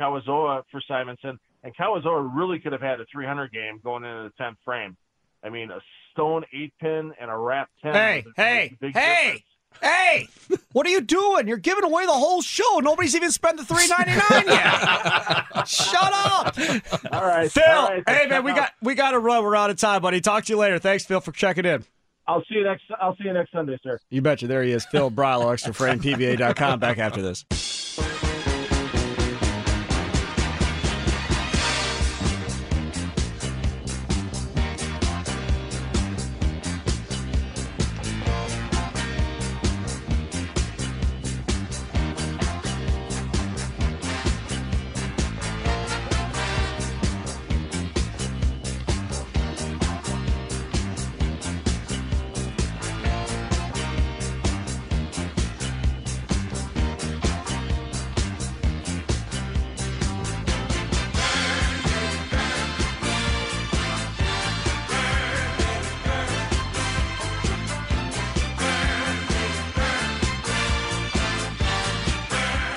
[0.00, 1.36] Kawazoe for Simonsen.
[1.64, 4.96] And Kawazoe really could have had a 300 game going into the 10th frame.
[5.42, 5.80] I mean, a
[6.12, 7.94] stone eight pin and a wrap 10.
[7.94, 9.24] Hey, hey, big hey!
[9.24, 9.44] difference.
[9.80, 10.28] Hey,
[10.72, 11.46] what are you doing?
[11.46, 12.80] You're giving away the whole show.
[12.82, 15.66] Nobody's even spent the three ninety nine yet.
[15.68, 16.58] Shut up,
[17.12, 17.50] All right.
[17.50, 17.62] Phil.
[17.64, 19.44] all right, hey man, we got we got to run.
[19.44, 20.20] We're out of time, buddy.
[20.20, 20.80] Talk to you later.
[20.80, 21.84] Thanks, Phil, for checking in.
[22.26, 22.82] I'll see you next.
[23.00, 23.98] I'll see you next Sunday, sir.
[24.10, 24.48] You betcha.
[24.48, 26.80] There he is, Phil Brylow, extra frame, PBA.com.
[26.80, 27.44] Back after this.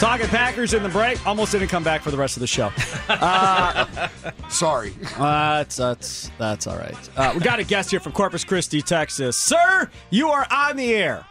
[0.04, 1.26] Talking Packers in the break.
[1.26, 2.72] Almost didn't come back for the rest of the show.
[4.49, 4.93] Sorry.
[5.18, 7.10] Uh, that's that's that's all right.
[7.16, 9.38] Uh, we got a guest here from Corpus Christi, Texas.
[9.38, 11.26] Sir, you are on the air.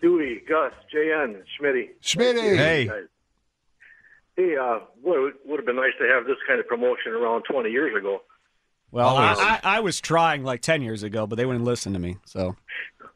[0.00, 1.88] Dewey, Gus, JN, Schmitty.
[2.00, 2.56] Schmitty.
[2.56, 2.88] Hey.
[4.36, 7.70] Hey, uh, would would have been nice to have this kind of promotion around 20
[7.70, 8.22] years ago.
[8.92, 11.98] Well, I, I, I was trying like ten years ago, but they wouldn't listen to
[11.98, 12.18] me.
[12.24, 12.54] So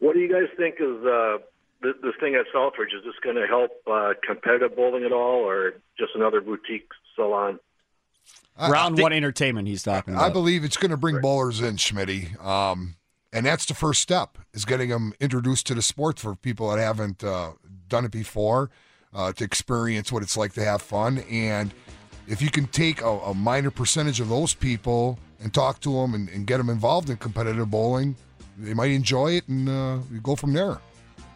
[0.00, 1.38] What do you guys think is uh,
[1.82, 2.94] th- this thing at Southridge?
[2.96, 7.58] Is this going to help uh, competitive bowling at all, or just another boutique salon?
[8.56, 10.24] I- round I, one entertainment he's talking about.
[10.24, 12.42] I believe it's going to bring bowlers in, Schmitty.
[12.44, 12.96] Um,
[13.32, 16.78] and that's the first step is getting them introduced to the sport for people that
[16.78, 17.52] haven't uh,
[17.88, 18.70] done it before
[19.14, 21.18] uh, to experience what it's like to have fun.
[21.30, 21.72] And
[22.28, 26.14] if you can take a, a minor percentage of those people and talk to them
[26.14, 28.16] and, and get them involved in competitive bowling,
[28.58, 30.78] they might enjoy it and uh, go from there.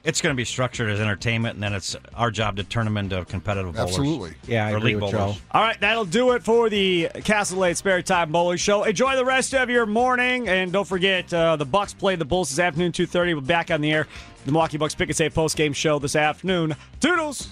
[0.07, 2.97] It's going to be structured as entertainment, and then it's our job to turn them
[2.97, 3.91] into competitive bowlers.
[3.91, 4.35] Absolutely.
[4.47, 5.35] Yeah, I Or agree league with bowlers.
[5.35, 5.41] Joe.
[5.51, 8.85] All right, that'll do it for the Castle Lanes Spare Time Bowling Show.
[8.85, 12.51] Enjoy the rest of your morning, and don't forget uh, the Bucks play the Bulls
[12.51, 13.35] this afternoon, two thirty.
[13.35, 14.07] We're back on the air.
[14.45, 16.77] The Milwaukee Bucks Pick and Save post game show this afternoon.
[17.01, 17.49] Toodles.